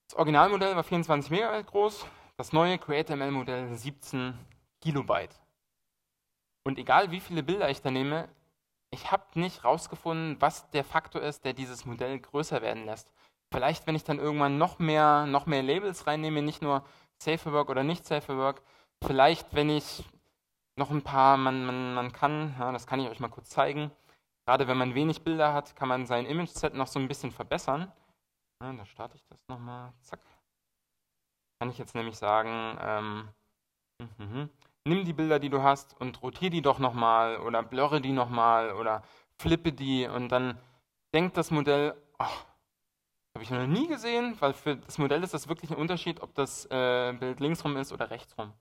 Das 0.06 0.18
Originalmodell 0.18 0.76
war 0.76 0.84
24 0.84 1.30
Megabyte 1.30 1.66
groß, 1.66 2.06
das 2.36 2.52
neue 2.52 2.76
CreateML-Modell 2.76 3.74
17 3.74 4.38
Kilobyte. 4.82 5.40
Und 6.62 6.78
egal 6.78 7.10
wie 7.10 7.20
viele 7.20 7.42
Bilder 7.42 7.70
ich 7.70 7.80
da 7.80 7.90
nehme, 7.90 8.28
ich 8.90 9.10
habe 9.10 9.24
nicht 9.40 9.64
rausgefunden, 9.64 10.36
was 10.40 10.70
der 10.72 10.84
Faktor 10.84 11.22
ist, 11.22 11.46
der 11.46 11.54
dieses 11.54 11.86
Modell 11.86 12.20
größer 12.20 12.60
werden 12.60 12.84
lässt. 12.84 13.10
Vielleicht, 13.50 13.86
wenn 13.86 13.96
ich 13.96 14.04
dann 14.04 14.18
irgendwann 14.18 14.58
noch 14.58 14.78
mehr, 14.78 15.24
noch 15.24 15.46
mehr 15.46 15.62
Labels 15.62 16.06
reinnehme, 16.06 16.42
nicht 16.42 16.60
nur 16.60 16.84
Safe 17.18 17.50
Work 17.52 17.70
oder 17.70 17.82
nicht 17.82 18.04
Safe 18.04 18.36
Work, 18.36 18.62
vielleicht, 19.02 19.54
wenn 19.54 19.70
ich 19.70 20.04
noch 20.76 20.90
ein 20.90 21.02
paar, 21.02 21.36
man, 21.36 21.66
man, 21.66 21.94
man 21.94 22.12
kann, 22.12 22.54
ja, 22.58 22.72
das 22.72 22.86
kann 22.86 23.00
ich 23.00 23.08
euch 23.08 23.20
mal 23.20 23.28
kurz 23.28 23.50
zeigen, 23.50 23.90
gerade 24.46 24.66
wenn 24.68 24.76
man 24.76 24.94
wenig 24.94 25.22
Bilder 25.22 25.52
hat, 25.52 25.76
kann 25.76 25.88
man 25.88 26.06
sein 26.06 26.26
Image-Set 26.26 26.74
noch 26.74 26.88
so 26.88 26.98
ein 26.98 27.08
bisschen 27.08 27.30
verbessern. 27.30 27.92
Ja, 28.62 28.72
da 28.72 28.84
starte 28.86 29.16
ich 29.16 29.24
das 29.26 29.38
nochmal, 29.48 29.92
zack. 30.00 30.20
Kann 31.60 31.70
ich 31.70 31.78
jetzt 31.78 31.94
nämlich 31.94 32.16
sagen, 32.16 32.78
ähm, 32.80 33.28
mhm 34.18 34.50
nimm 34.86 35.04
die 35.04 35.12
Bilder, 35.12 35.38
die 35.38 35.50
du 35.50 35.62
hast 35.62 35.98
und 36.00 36.22
rotiere 36.22 36.50
die 36.50 36.62
doch 36.62 36.78
nochmal 36.78 37.38
oder 37.40 37.62
blurre 37.62 38.00
die 38.00 38.12
nochmal 38.12 38.72
oder 38.72 39.02
flippe 39.40 39.72
die 39.72 40.06
und 40.06 40.28
dann 40.30 40.58
denkt 41.14 41.36
das 41.36 41.50
Modell, 41.50 41.94
ach, 42.18 42.44
habe 43.34 43.42
ich 43.42 43.50
noch 43.50 43.66
nie 43.66 43.88
gesehen, 43.88 44.36
weil 44.40 44.52
für 44.52 44.76
das 44.76 44.98
Modell 44.98 45.22
ist 45.22 45.34
das 45.34 45.48
wirklich 45.48 45.70
ein 45.70 45.76
Unterschied, 45.76 46.20
ob 46.20 46.34
das 46.34 46.66
äh, 46.66 47.12
Bild 47.18 47.40
linksrum 47.40 47.76
ist 47.76 47.92
oder 47.92 48.10
rechtsrum. 48.10 48.52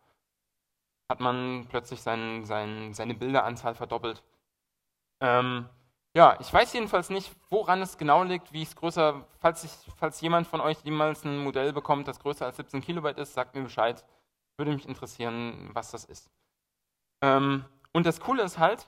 Hat 1.10 1.20
man 1.20 1.68
plötzlich 1.70 2.02
sein, 2.02 2.46
sein, 2.46 2.94
seine 2.94 3.14
Bilderanzahl 3.14 3.76
verdoppelt. 3.76 4.24
Ähm, 5.22 5.70
ja, 6.16 6.38
ich 6.40 6.54
weiß 6.54 6.74
jedenfalls 6.74 7.10
nicht, 7.10 7.36
woran 7.50 7.82
es 7.82 7.98
genau 7.98 8.24
liegt, 8.24 8.54
wie 8.54 8.62
es 8.62 8.76
größer, 8.76 9.26
falls, 9.40 9.64
ich, 9.64 9.72
falls 9.98 10.22
jemand 10.22 10.48
von 10.48 10.62
euch 10.62 10.78
jemals 10.84 11.24
ein 11.24 11.40
Modell 11.40 11.74
bekommt, 11.74 12.08
das 12.08 12.20
größer 12.20 12.46
als 12.46 12.58
17 12.58 12.82
Kilobyte 12.82 13.18
ist, 13.18 13.34
sagt 13.34 13.56
mir 13.56 13.64
Bescheid. 13.64 14.06
Würde 14.58 14.72
mich 14.74 14.88
interessieren, 14.88 15.72
was 15.74 15.92
das 15.92 16.06
ist. 16.06 16.30
Ähm, 17.24 17.66
und 17.94 18.06
das 18.06 18.20
Coole 18.20 18.44
ist 18.44 18.60
halt, 18.60 18.88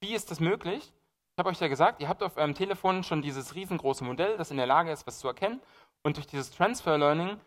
wie 0.00 0.14
ist 0.14 0.30
das 0.30 0.40
möglich? 0.40 0.92
Ich 1.34 1.38
habe 1.38 1.50
euch 1.50 1.60
ja 1.60 1.68
gesagt, 1.68 2.00
ihr 2.00 2.08
habt 2.08 2.22
auf 2.22 2.36
eurem 2.36 2.54
Telefon 2.54 3.02
schon 3.04 3.22
dieses 3.22 3.54
riesengroße 3.54 4.04
Modell, 4.04 4.36
das 4.36 4.50
in 4.50 4.56
der 4.56 4.66
Lage 4.66 4.90
ist, 4.92 5.06
was 5.06 5.18
zu 5.18 5.28
erkennen. 5.28 5.60
Und 6.02 6.16
durch 6.16 6.26
dieses 6.26 6.50
Transfer 6.50 6.98
Learning 6.98 7.40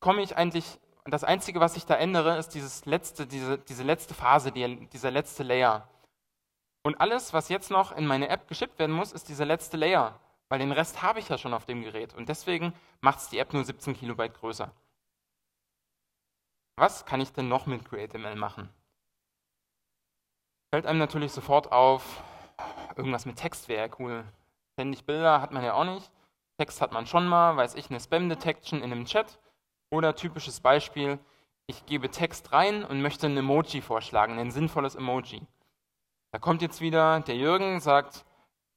komme 0.00 0.22
ich 0.22 0.36
eigentlich, 0.36 0.78
das 1.04 1.24
Einzige, 1.24 1.60
was 1.60 1.76
ich 1.76 1.86
da 1.86 1.94
ändere, 1.94 2.38
ist 2.38 2.50
dieses 2.50 2.84
letzte, 2.84 3.26
diese, 3.26 3.58
diese 3.58 3.82
letzte 3.82 4.14
Phase, 4.14 4.52
die, 4.52 4.88
dieser 4.88 5.10
letzte 5.10 5.42
Layer. 5.42 5.88
Und 6.84 7.00
alles, 7.00 7.32
was 7.32 7.48
jetzt 7.48 7.70
noch 7.70 7.96
in 7.96 8.06
meine 8.06 8.28
App 8.28 8.48
geschickt 8.48 8.78
werden 8.78 8.94
muss, 8.94 9.12
ist 9.12 9.28
dieser 9.28 9.44
letzte 9.44 9.76
Layer 9.76 10.18
weil 10.52 10.58
den 10.58 10.72
Rest 10.72 11.00
habe 11.00 11.18
ich 11.18 11.30
ja 11.30 11.38
schon 11.38 11.54
auf 11.54 11.64
dem 11.64 11.82
Gerät 11.82 12.12
und 12.12 12.28
deswegen 12.28 12.74
macht 13.00 13.20
es 13.20 13.30
die 13.30 13.38
App 13.38 13.54
nur 13.54 13.64
17 13.64 13.96
Kilobyte 13.96 14.34
größer. 14.34 14.70
Was 16.76 17.06
kann 17.06 17.22
ich 17.22 17.32
denn 17.32 17.48
noch 17.48 17.64
mit 17.64 17.86
CreateML 17.88 18.34
machen? 18.34 18.68
Fällt 20.70 20.84
einem 20.84 20.98
natürlich 20.98 21.32
sofort 21.32 21.72
auf, 21.72 22.22
irgendwas 22.96 23.24
mit 23.24 23.36
Text 23.36 23.68
wäre 23.68 23.88
ja 23.88 23.96
cool. 23.98 24.26
Ständig 24.74 25.06
Bilder 25.06 25.40
hat 25.40 25.52
man 25.52 25.64
ja 25.64 25.72
auch 25.72 25.84
nicht. 25.84 26.10
Text 26.58 26.82
hat 26.82 26.92
man 26.92 27.06
schon 27.06 27.26
mal, 27.26 27.56
weiß 27.56 27.74
ich, 27.74 27.88
eine 27.88 27.98
Spam-Detection 27.98 28.82
in 28.82 28.92
einem 28.92 29.06
Chat. 29.06 29.38
Oder 29.92 30.16
typisches 30.16 30.60
Beispiel, 30.60 31.20
ich 31.66 31.86
gebe 31.86 32.10
Text 32.10 32.52
rein 32.52 32.84
und 32.84 33.02
möchte 33.02 33.26
ein 33.26 33.36
Emoji 33.36 33.80
vorschlagen, 33.80 34.38
ein 34.38 34.50
sinnvolles 34.50 34.96
Emoji. 34.96 35.46
Da 36.32 36.38
kommt 36.40 36.62
jetzt 36.62 36.80
wieder 36.80 37.20
der 37.20 37.36
Jürgen, 37.36 37.78
sagt, 37.78 38.24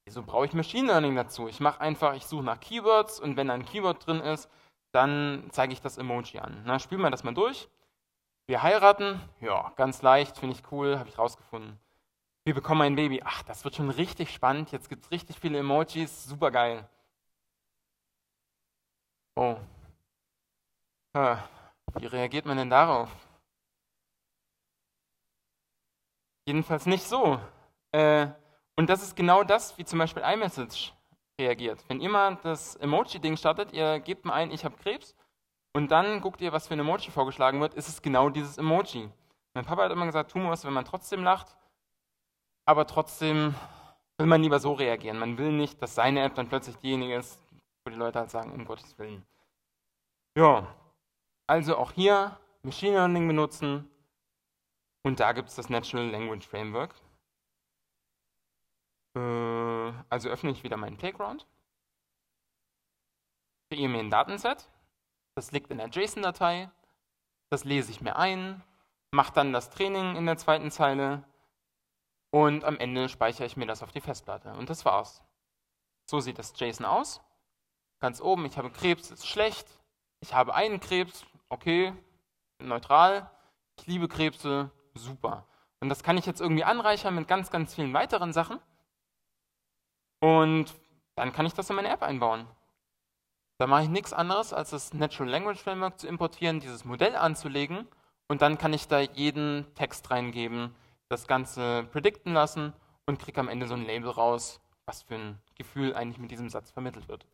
Wieso 0.07 0.21
brauche 0.21 0.45
ich 0.45 0.53
Machine 0.53 0.87
Learning 0.87 1.15
dazu? 1.15 1.47
Ich 1.47 1.59
mache 1.59 1.81
einfach, 1.81 2.13
ich 2.13 2.27
suche 2.27 2.43
nach 2.43 2.59
Keywords 2.59 3.19
und 3.19 3.37
wenn 3.37 3.49
ein 3.49 3.65
Keyword 3.65 4.05
drin 4.05 4.19
ist, 4.19 4.47
dann 4.91 5.47
zeige 5.49 5.73
ich 5.73 5.81
das 5.81 5.97
Emoji 5.97 6.39
an. 6.39 6.61
Na, 6.63 6.77
spielen 6.77 7.01
wir 7.01 7.09
das 7.09 7.23
mal 7.23 7.33
durch. 7.33 7.67
Wir 8.45 8.61
heiraten, 8.61 9.19
ja, 9.41 9.73
ganz 9.75 10.03
leicht, 10.03 10.37
finde 10.37 10.55
ich 10.55 10.71
cool, 10.71 10.99
habe 10.99 11.09
ich 11.09 11.17
rausgefunden. 11.17 11.79
Wir 12.43 12.53
bekommen 12.53 12.83
ein 12.83 12.95
Baby, 12.95 13.23
ach, 13.25 13.41
das 13.41 13.63
wird 13.63 13.75
schon 13.75 13.89
richtig 13.89 14.31
spannend, 14.31 14.71
jetzt 14.71 14.89
gibt 14.89 15.05
es 15.05 15.11
richtig 15.11 15.39
viele 15.39 15.57
Emojis, 15.57 16.25
super 16.25 16.51
geil. 16.51 16.87
Oh. 19.35 19.57
Wie 21.15 22.07
reagiert 22.07 22.45
man 22.45 22.57
denn 22.57 22.69
darauf? 22.69 23.09
Jedenfalls 26.45 26.85
nicht 26.85 27.03
so. 27.03 27.39
Äh, 27.93 28.27
und 28.75 28.89
das 28.89 29.01
ist 29.01 29.15
genau 29.15 29.43
das, 29.43 29.77
wie 29.77 29.85
zum 29.85 29.99
Beispiel 29.99 30.23
iMessage 30.23 30.93
reagiert. 31.39 31.83
Wenn 31.87 32.01
ihr 32.01 32.09
mal 32.09 32.37
das 32.43 32.75
Emoji-Ding 32.75 33.37
startet, 33.37 33.71
ihr 33.71 33.99
gebt 34.01 34.25
mal 34.25 34.33
ein, 34.33 34.51
ich 34.51 34.65
habe 34.65 34.75
Krebs, 34.75 35.15
und 35.73 35.89
dann 35.89 36.21
guckt 36.21 36.41
ihr, 36.41 36.51
was 36.51 36.67
für 36.67 36.73
ein 36.73 36.79
Emoji 36.79 37.11
vorgeschlagen 37.11 37.61
wird, 37.61 37.73
ist 37.73 37.87
es 37.87 38.01
genau 38.01 38.29
dieses 38.29 38.57
Emoji. 38.57 39.09
Mein 39.53 39.65
Papa 39.65 39.83
hat 39.83 39.91
immer 39.91 40.05
gesagt, 40.05 40.35
wir 40.35 40.49
was, 40.49 40.65
wenn 40.65 40.73
man 40.73 40.85
trotzdem 40.85 41.23
lacht, 41.23 41.55
aber 42.65 42.87
trotzdem 42.87 43.55
will 44.17 44.27
man 44.27 44.41
lieber 44.41 44.59
so 44.59 44.73
reagieren. 44.73 45.19
Man 45.19 45.37
will 45.37 45.51
nicht, 45.51 45.81
dass 45.81 45.95
seine 45.95 46.23
App 46.23 46.35
dann 46.35 46.49
plötzlich 46.49 46.75
diejenige 46.77 47.15
ist, 47.15 47.39
wo 47.85 47.91
die 47.91 47.97
Leute 47.97 48.19
halt 48.19 48.31
sagen, 48.31 48.51
um 48.51 48.65
Gottes 48.65 48.97
Willen. 48.97 49.25
Ja, 50.37 50.67
also 51.47 51.77
auch 51.77 51.91
hier 51.91 52.39
Machine 52.63 52.93
Learning 52.93 53.27
benutzen 53.27 53.89
und 55.03 55.19
da 55.19 55.33
gibt 55.33 55.49
es 55.49 55.55
das 55.55 55.69
Natural 55.69 56.09
Language 56.09 56.47
Framework. 56.47 56.95
Äh, 59.15 59.93
also 60.09 60.29
öffne 60.29 60.51
ich 60.51 60.63
wieder 60.63 60.77
meinen 60.77 60.97
Playground, 60.97 61.47
kreiere 63.69 63.89
mir 63.89 63.99
ein 63.99 64.09
Datenset, 64.09 64.69
das 65.35 65.51
liegt 65.51 65.71
in 65.71 65.77
der 65.77 65.89
JSON-Datei, 65.89 66.71
das 67.49 67.63
lese 67.63 67.91
ich 67.91 68.01
mir 68.01 68.15
ein, 68.15 68.63
mache 69.11 69.33
dann 69.33 69.53
das 69.53 69.69
Training 69.69 70.15
in 70.15 70.25
der 70.25 70.37
zweiten 70.37 70.71
Zeile 70.71 71.23
und 72.31 72.65
am 72.65 72.77
Ende 72.77 73.07
speichere 73.07 73.45
ich 73.45 73.55
mir 73.55 73.65
das 73.65 73.81
auf 73.81 73.91
die 73.91 74.01
Festplatte. 74.01 74.53
Und 74.53 74.69
das 74.69 74.83
war's. 74.83 75.23
So 76.09 76.19
sieht 76.19 76.37
das 76.37 76.53
JSON 76.59 76.85
aus. 76.85 77.21
Ganz 78.01 78.19
oben, 78.19 78.45
ich 78.45 78.57
habe 78.57 78.69
Krebs, 78.71 79.09
ist 79.09 79.25
schlecht. 79.25 79.67
Ich 80.19 80.33
habe 80.33 80.53
einen 80.53 80.79
Krebs, 80.79 81.25
okay, 81.49 81.93
neutral. 82.59 83.29
ich 83.77 83.87
liebe 83.87 84.07
Krebse, 84.07 84.71
super. 84.93 85.45
Und 85.79 85.89
das 85.89 86.03
kann 86.03 86.17
ich 86.17 86.25
jetzt 86.25 86.41
irgendwie 86.41 86.63
anreichern 86.63 87.15
mit 87.15 87.27
ganz, 87.27 87.51
ganz 87.51 87.75
vielen 87.75 87.93
weiteren 87.93 88.33
Sachen. 88.33 88.59
Und 90.21 90.73
dann 91.15 91.31
kann 91.33 91.45
ich 91.45 91.53
das 91.53 91.69
in 91.69 91.75
meine 91.75 91.89
App 91.89 92.03
einbauen. 92.03 92.47
Da 93.57 93.67
mache 93.67 93.83
ich 93.83 93.89
nichts 93.89 94.11
anderes, 94.11 94.53
als 94.53 94.71
das 94.71 94.93
Natural 94.93 95.29
Language 95.29 95.61
Framework 95.61 95.99
zu 95.99 96.07
importieren, 96.07 96.59
dieses 96.59 96.83
Modell 96.83 97.15
anzulegen 97.15 97.87
und 98.27 98.41
dann 98.41 98.57
kann 98.57 98.73
ich 98.73 98.87
da 98.87 98.99
jeden 98.99 99.65
Text 99.75 100.09
reingeben, 100.11 100.75
das 101.09 101.27
Ganze 101.27 101.87
predikten 101.91 102.33
lassen 102.33 102.73
und 103.05 103.19
kriege 103.19 103.39
am 103.39 103.47
Ende 103.47 103.67
so 103.67 103.75
ein 103.75 103.85
Label 103.85 104.09
raus, 104.09 104.59
was 104.85 105.03
für 105.03 105.15
ein 105.15 105.39
Gefühl 105.55 105.95
eigentlich 105.95 106.17
mit 106.17 106.31
diesem 106.31 106.49
Satz 106.49 106.71
vermittelt 106.71 107.07
wird. 107.07 107.25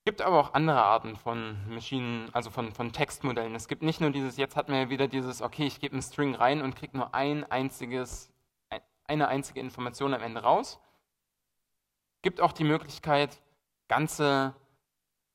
Es 0.00 0.04
gibt 0.06 0.22
aber 0.22 0.40
auch 0.40 0.54
andere 0.54 0.82
Arten 0.82 1.14
von 1.14 1.58
Maschinen, 1.68 2.30
also 2.32 2.48
von, 2.48 2.72
von 2.72 2.90
Textmodellen. 2.90 3.54
Es 3.54 3.68
gibt 3.68 3.82
nicht 3.82 4.00
nur 4.00 4.10
dieses, 4.10 4.38
jetzt 4.38 4.56
hat 4.56 4.70
man 4.70 4.78
ja 4.78 4.88
wieder 4.88 5.08
dieses, 5.08 5.42
okay, 5.42 5.66
ich 5.66 5.78
gebe 5.78 5.92
einen 5.92 6.00
String 6.00 6.34
rein 6.34 6.62
und 6.62 6.74
kriege 6.74 6.96
nur 6.96 7.14
ein 7.14 7.44
einziges, 7.50 8.32
eine 9.04 9.28
einzige 9.28 9.60
Information 9.60 10.14
am 10.14 10.22
Ende 10.22 10.42
raus. 10.42 10.80
Es 12.16 12.22
gibt 12.22 12.40
auch 12.40 12.52
die 12.52 12.64
Möglichkeit, 12.64 13.42
ganze, 13.88 14.54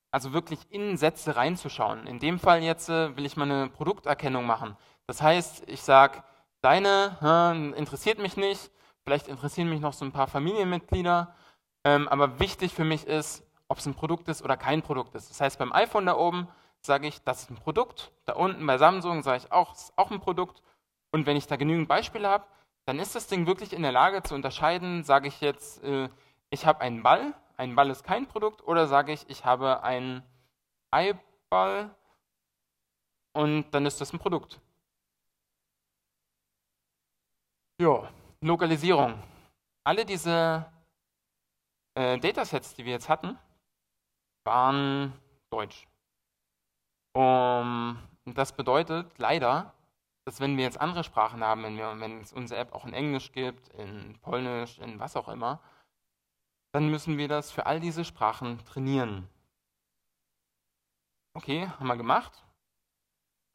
also 0.10 0.34
wirklich 0.34 0.60
in 0.72 0.98
Sätze 0.98 1.36
reinzuschauen. 1.36 2.08
In 2.08 2.18
dem 2.18 2.40
Fall 2.40 2.64
jetzt 2.64 2.90
äh, 2.90 3.16
will 3.16 3.28
ich 3.28 3.38
mal 3.38 3.44
eine 3.44 3.70
Produkterkennung 3.70 4.48
machen. 4.48 4.76
Das 5.06 5.22
heißt, 5.22 5.70
ich 5.70 5.84
sage, 5.84 6.24
deine 6.62 7.20
äh, 7.22 7.78
interessiert 7.78 8.18
mich 8.18 8.36
nicht, 8.36 8.72
vielleicht 9.04 9.28
interessieren 9.28 9.70
mich 9.70 9.80
noch 9.80 9.94
so 9.94 10.06
ein 10.06 10.12
paar 10.12 10.28
Familienmitglieder, 10.28 11.36
ähm, 11.84 12.08
aber 12.08 12.40
wichtig 12.40 12.74
für 12.74 12.84
mich 12.84 13.06
ist, 13.06 13.45
ob 13.68 13.78
es 13.78 13.86
ein 13.86 13.96
Produkt 13.96 14.28
ist 14.28 14.42
oder 14.42 14.58
kein 14.58 14.82
Produkt 14.82 15.16
ist. 15.16 15.30
Das 15.30 15.42
heißt, 15.42 15.60
beim 15.60 15.74
iPhone 15.74 16.06
da 16.06 16.16
oben 16.16 16.48
sage 16.82 17.08
ich, 17.08 17.24
das 17.24 17.44
ist 17.44 17.52
ein 17.52 17.58
Produkt. 17.58 18.12
Da 18.26 18.34
unten 18.34 18.66
bei 18.66 18.78
Samsung 18.78 19.24
sage 19.24 19.38
ich 19.38 19.52
auch, 19.52 19.74
es 19.74 19.84
ist 19.84 19.98
auch 19.98 20.12
ein 20.12 20.20
Produkt. 20.20 20.62
Und 21.12 21.26
wenn 21.26 21.38
ich 21.38 21.48
da 21.48 21.56
genügend 21.56 21.88
Beispiele 21.88 22.28
habe, 22.28 22.46
dann 22.86 23.00
ist 23.00 23.16
das 23.16 23.28
Ding 23.28 23.48
wirklich 23.48 23.74
in 23.74 23.82
der 23.82 23.92
Lage 23.92 24.22
zu 24.22 24.36
unterscheiden, 24.36 25.04
sage 25.04 25.28
ich 25.28 25.42
jetzt, 25.42 25.84
äh, 25.84 26.10
ich 26.50 26.66
habe 26.66 26.82
einen 26.82 27.02
Ball 27.02 27.34
ein 27.58 27.76
Ball 27.76 27.90
ist 27.90 28.04
kein 28.04 28.28
Produkt 28.28 28.62
oder 28.68 28.88
sage 28.88 29.14
ich, 29.14 29.30
ich 29.30 29.46
habe 29.46 29.84
einen 29.84 30.24
Eiball 30.92 31.96
und 33.34 33.72
dann 33.72 33.86
ist 33.86 34.02
das 34.02 34.14
ein 34.14 34.20
Produkt. 34.20 34.60
Ja, 37.80 38.10
Lokalisierung. 38.42 39.22
Alle 39.84 40.06
diese 40.06 40.66
äh, 41.96 42.18
Datasets, 42.18 42.74
die 42.74 42.86
wir 42.86 42.94
jetzt 42.94 43.10
hatten, 43.10 43.38
waren 44.46 45.14
deutsch. 45.50 45.88
Um, 47.14 47.98
das 48.26 48.54
bedeutet 48.54 49.18
leider, 49.18 49.74
dass 50.26 50.40
wenn 50.40 50.58
wir 50.58 50.64
jetzt 50.64 50.82
andere 50.82 51.04
Sprachen 51.04 51.44
haben, 51.44 51.64
wenn, 51.64 51.78
wir, 51.78 52.00
wenn 52.00 52.20
es 52.20 52.34
unsere 52.34 52.60
App 52.60 52.74
auch 52.74 52.86
in 52.86 52.94
Englisch 52.94 53.32
gibt, 53.32 53.70
in 53.70 54.18
Polnisch, 54.22 54.80
in 54.80 55.00
was 55.00 55.16
auch 55.16 55.30
immer, 55.30 55.60
dann 56.74 56.90
müssen 56.90 57.18
wir 57.18 57.28
das 57.28 57.52
für 57.52 57.66
all 57.66 57.80
diese 57.80 58.04
Sprachen 58.04 58.64
trainieren. 58.66 59.30
Okay, 61.34 61.68
haben 61.68 61.88
wir 61.88 61.96
gemacht. 61.96 62.44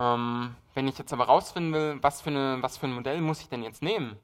Ähm, 0.00 0.56
wenn 0.74 0.88
ich 0.88 0.96
jetzt 0.96 1.12
aber 1.12 1.24
rausfinden 1.24 1.72
will, 1.72 2.02
was 2.02 2.22
für, 2.22 2.30
eine, 2.30 2.62
was 2.62 2.78
für 2.78 2.86
ein 2.86 2.94
Modell 2.94 3.20
muss 3.20 3.40
ich 3.40 3.48
denn 3.48 3.62
jetzt 3.62 3.82
nehmen? 3.82 4.18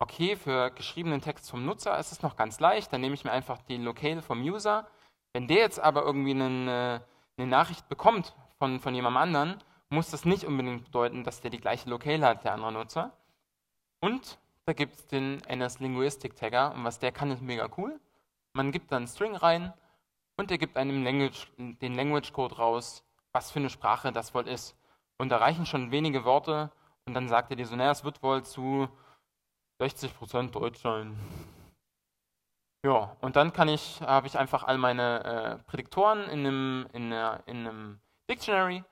Okay, 0.00 0.36
für 0.36 0.70
geschriebenen 0.70 1.20
Text 1.20 1.50
vom 1.50 1.64
Nutzer 1.64 1.98
ist 1.98 2.12
es 2.12 2.22
noch 2.22 2.36
ganz 2.36 2.60
leicht, 2.60 2.92
dann 2.92 3.00
nehme 3.00 3.14
ich 3.14 3.24
mir 3.24 3.32
einfach 3.32 3.60
die 3.62 3.78
Locale 3.78 4.22
vom 4.22 4.42
User. 4.42 4.88
Wenn 5.32 5.48
der 5.48 5.58
jetzt 5.58 5.80
aber 5.80 6.02
irgendwie 6.04 6.30
eine, 6.32 7.02
eine 7.36 7.46
Nachricht 7.46 7.88
bekommt 7.88 8.34
von, 8.58 8.80
von 8.80 8.94
jemandem 8.94 9.22
anderen, 9.22 9.62
muss 9.90 10.10
das 10.10 10.24
nicht 10.24 10.44
unbedingt 10.44 10.84
bedeuten, 10.84 11.24
dass 11.24 11.40
der 11.40 11.50
die 11.50 11.60
gleiche 11.60 11.88
Locale 11.88 12.26
hat, 12.26 12.44
der 12.44 12.54
andere 12.54 12.72
Nutzer. 12.72 13.12
Und 14.00 14.38
da 14.66 14.72
gibt 14.72 14.96
es 14.96 15.06
den 15.06 15.42
NS 15.44 15.80
Linguistic 15.80 16.36
Tagger 16.36 16.74
und 16.74 16.84
was 16.84 16.98
der 16.98 17.12
kann, 17.12 17.30
ist 17.30 17.42
mega 17.42 17.68
cool. 17.76 17.98
Man 18.52 18.72
gibt 18.72 18.92
dann 18.92 18.98
einen 18.98 19.06
String 19.08 19.34
rein 19.34 19.72
und 20.36 20.50
er 20.50 20.58
gibt 20.58 20.76
einem 20.76 21.04
Language, 21.04 21.50
den 21.56 21.94
Language 21.94 22.32
Code 22.32 22.56
raus, 22.56 23.02
was 23.32 23.50
für 23.50 23.60
eine 23.60 23.70
Sprache 23.70 24.12
das 24.12 24.34
wohl 24.34 24.46
ist. 24.46 24.76
Und 25.16 25.30
da 25.30 25.38
reichen 25.38 25.66
schon 25.66 25.90
wenige 25.90 26.24
Worte 26.24 26.70
und 27.06 27.14
dann 27.14 27.28
sagt 27.28 27.50
er 27.50 27.56
dir 27.56 27.66
so, 27.66 27.76
naja, 27.76 27.90
es 27.90 28.04
wird 28.04 28.22
wohl 28.22 28.42
zu 28.44 28.88
60% 29.80 30.50
Deutsch 30.50 30.80
sein. 30.80 31.16
Ja, 32.88 33.14
und 33.20 33.36
dann 33.36 33.52
kann 33.52 33.68
ich, 33.68 34.00
habe 34.00 34.26
ich 34.26 34.38
einfach 34.38 34.64
all 34.64 34.78
meine 34.78 35.22
äh, 35.22 35.62
Prädiktoren 35.64 36.22
in 36.30 36.38
einem, 36.38 36.88
in, 36.94 37.12
in 37.12 37.66
einem 37.66 38.00
Dictionary, 38.30 38.82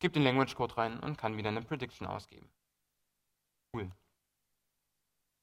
gebe 0.00 0.12
den 0.12 0.22
Language 0.22 0.54
Code 0.54 0.76
rein 0.76 1.00
und 1.00 1.16
kann 1.16 1.38
wieder 1.38 1.48
eine 1.48 1.62
Prediction 1.62 2.06
ausgeben. 2.06 2.46
Cool. 3.72 3.90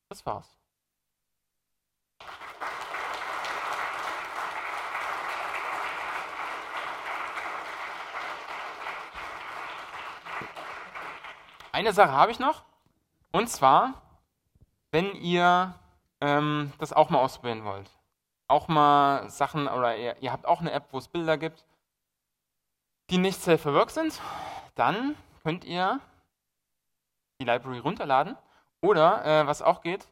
Das 0.10 0.24
war's. 0.24 0.56
Eine 11.72 11.92
Sache 11.92 12.12
habe 12.12 12.32
ich 12.32 12.38
noch. 12.38 12.66
Und 13.32 13.50
zwar, 13.50 14.00
wenn 14.92 15.16
ihr 15.16 15.74
ähm, 16.22 16.72
das 16.78 16.93
auch 16.93 17.09
mal 17.09 17.19
ausprobieren 17.19 17.65
wollt. 17.65 17.89
Auch 18.47 18.67
mal 18.67 19.30
Sachen, 19.30 19.67
oder 19.67 19.97
ihr, 19.97 20.15
ihr 20.22 20.32
habt 20.32 20.45
auch 20.45 20.61
eine 20.61 20.72
App, 20.72 20.88
wo 20.91 20.97
es 20.97 21.07
Bilder 21.07 21.38
gibt, 21.38 21.65
die 23.09 23.17
nicht 23.17 23.41
Safe 23.41 23.57
for 23.57 23.74
Work 23.74 23.89
sind, 23.89 24.22
dann 24.76 25.15
könnt 25.43 25.65
ihr 25.65 25.99
die 27.39 27.45
Library 27.45 27.80
runterladen. 27.80 28.38
Oder, 28.82 29.26
äh, 29.26 29.47
was 29.47 29.61
auch 29.61 29.82
geht, 29.82 30.07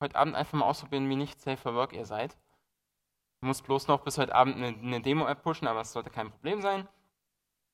heute 0.00 0.16
Abend 0.16 0.34
einfach 0.34 0.58
mal 0.58 0.64
ausprobieren, 0.64 1.08
wie 1.08 1.16
nicht 1.16 1.40
Safe 1.40 1.56
for 1.56 1.74
Work 1.74 1.92
ihr 1.92 2.06
seid. 2.06 2.36
Du 3.40 3.46
musst 3.46 3.64
bloß 3.64 3.88
noch 3.88 4.00
bis 4.00 4.18
heute 4.18 4.34
Abend 4.34 4.56
eine, 4.56 4.68
eine 4.68 5.00
Demo-App 5.00 5.42
pushen, 5.42 5.68
aber 5.68 5.80
es 5.80 5.92
sollte 5.92 6.10
kein 6.10 6.30
Problem 6.30 6.60
sein. 6.60 6.88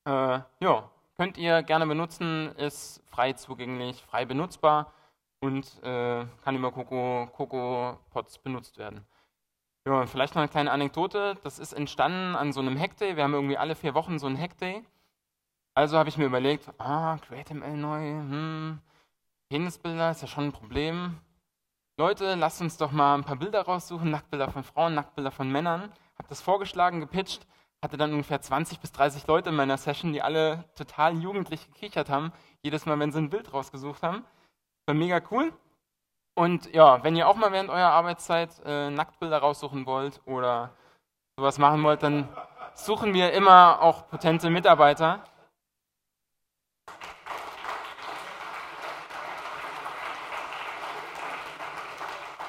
Äh, 0.04 0.40
ja, 0.60 0.90
Könnt 1.16 1.38
ihr 1.38 1.62
gerne 1.62 1.86
benutzen, 1.86 2.54
ist 2.56 3.02
frei 3.06 3.32
zugänglich, 3.32 4.02
frei 4.02 4.26
benutzbar 4.26 4.92
und 5.40 5.82
äh, 5.82 6.24
kann 6.42 6.56
über 6.56 6.72
Coco, 6.72 7.28
Coco 7.32 7.98
Pods 8.10 8.38
benutzt 8.38 8.78
werden. 8.78 9.06
Ja, 9.86 10.06
vielleicht 10.06 10.34
noch 10.34 10.42
eine 10.42 10.48
kleine 10.50 10.72
Anekdote. 10.72 11.36
Das 11.44 11.58
ist 11.58 11.72
entstanden 11.72 12.34
an 12.34 12.52
so 12.52 12.60
einem 12.60 12.78
Hackday. 12.78 13.16
Wir 13.16 13.22
haben 13.22 13.34
irgendwie 13.34 13.56
alle 13.56 13.76
vier 13.76 13.94
Wochen 13.94 14.18
so 14.18 14.26
einen 14.26 14.38
Hackday. 14.38 14.82
Also 15.74 15.98
habe 15.98 16.08
ich 16.08 16.18
mir 16.18 16.26
überlegt, 16.26 16.68
ah, 16.78 17.18
CreateML 17.18 17.76
neu, 17.76 18.00
hm, 18.00 18.78
Penisbilder 19.50 20.10
ist 20.10 20.22
ja 20.22 20.28
schon 20.28 20.46
ein 20.46 20.52
Problem. 20.52 21.18
Leute, 21.98 22.34
lasst 22.34 22.60
uns 22.60 22.78
doch 22.78 22.92
mal 22.92 23.14
ein 23.14 23.24
paar 23.24 23.36
Bilder 23.36 23.62
raussuchen, 23.62 24.10
Nacktbilder 24.10 24.50
von 24.50 24.64
Frauen, 24.64 24.94
Nacktbilder 24.94 25.30
von 25.30 25.50
Männern. 25.50 25.82
Habe 26.18 26.28
das 26.28 26.40
vorgeschlagen, 26.40 27.00
gepitcht 27.00 27.46
hatte 27.82 27.96
dann 27.96 28.12
ungefähr 28.12 28.40
20 28.40 28.80
bis 28.80 28.92
30 28.92 29.26
Leute 29.26 29.50
in 29.50 29.56
meiner 29.56 29.76
Session, 29.76 30.12
die 30.12 30.22
alle 30.22 30.64
total 30.74 31.16
jugendlich 31.16 31.66
gekichert 31.72 32.08
haben, 32.08 32.32
jedes 32.62 32.86
Mal, 32.86 32.98
wenn 32.98 33.12
sie 33.12 33.18
ein 33.18 33.30
Bild 33.30 33.52
rausgesucht 33.52 34.02
haben. 34.02 34.24
Mega 34.92 35.20
cool. 35.30 35.52
Und 36.34 36.72
ja, 36.72 37.02
wenn 37.02 37.16
ihr 37.16 37.26
auch 37.26 37.34
mal 37.34 37.50
während 37.50 37.70
eurer 37.70 37.90
Arbeitszeit 37.90 38.50
äh, 38.64 38.90
Nacktbilder 38.90 39.38
raussuchen 39.38 39.84
wollt 39.86 40.20
oder 40.26 40.70
sowas 41.36 41.58
machen 41.58 41.82
wollt, 41.82 42.02
dann 42.02 42.28
suchen 42.74 43.14
wir 43.14 43.32
immer 43.32 43.82
auch 43.82 44.06
potente 44.08 44.48
Mitarbeiter. 44.50 45.24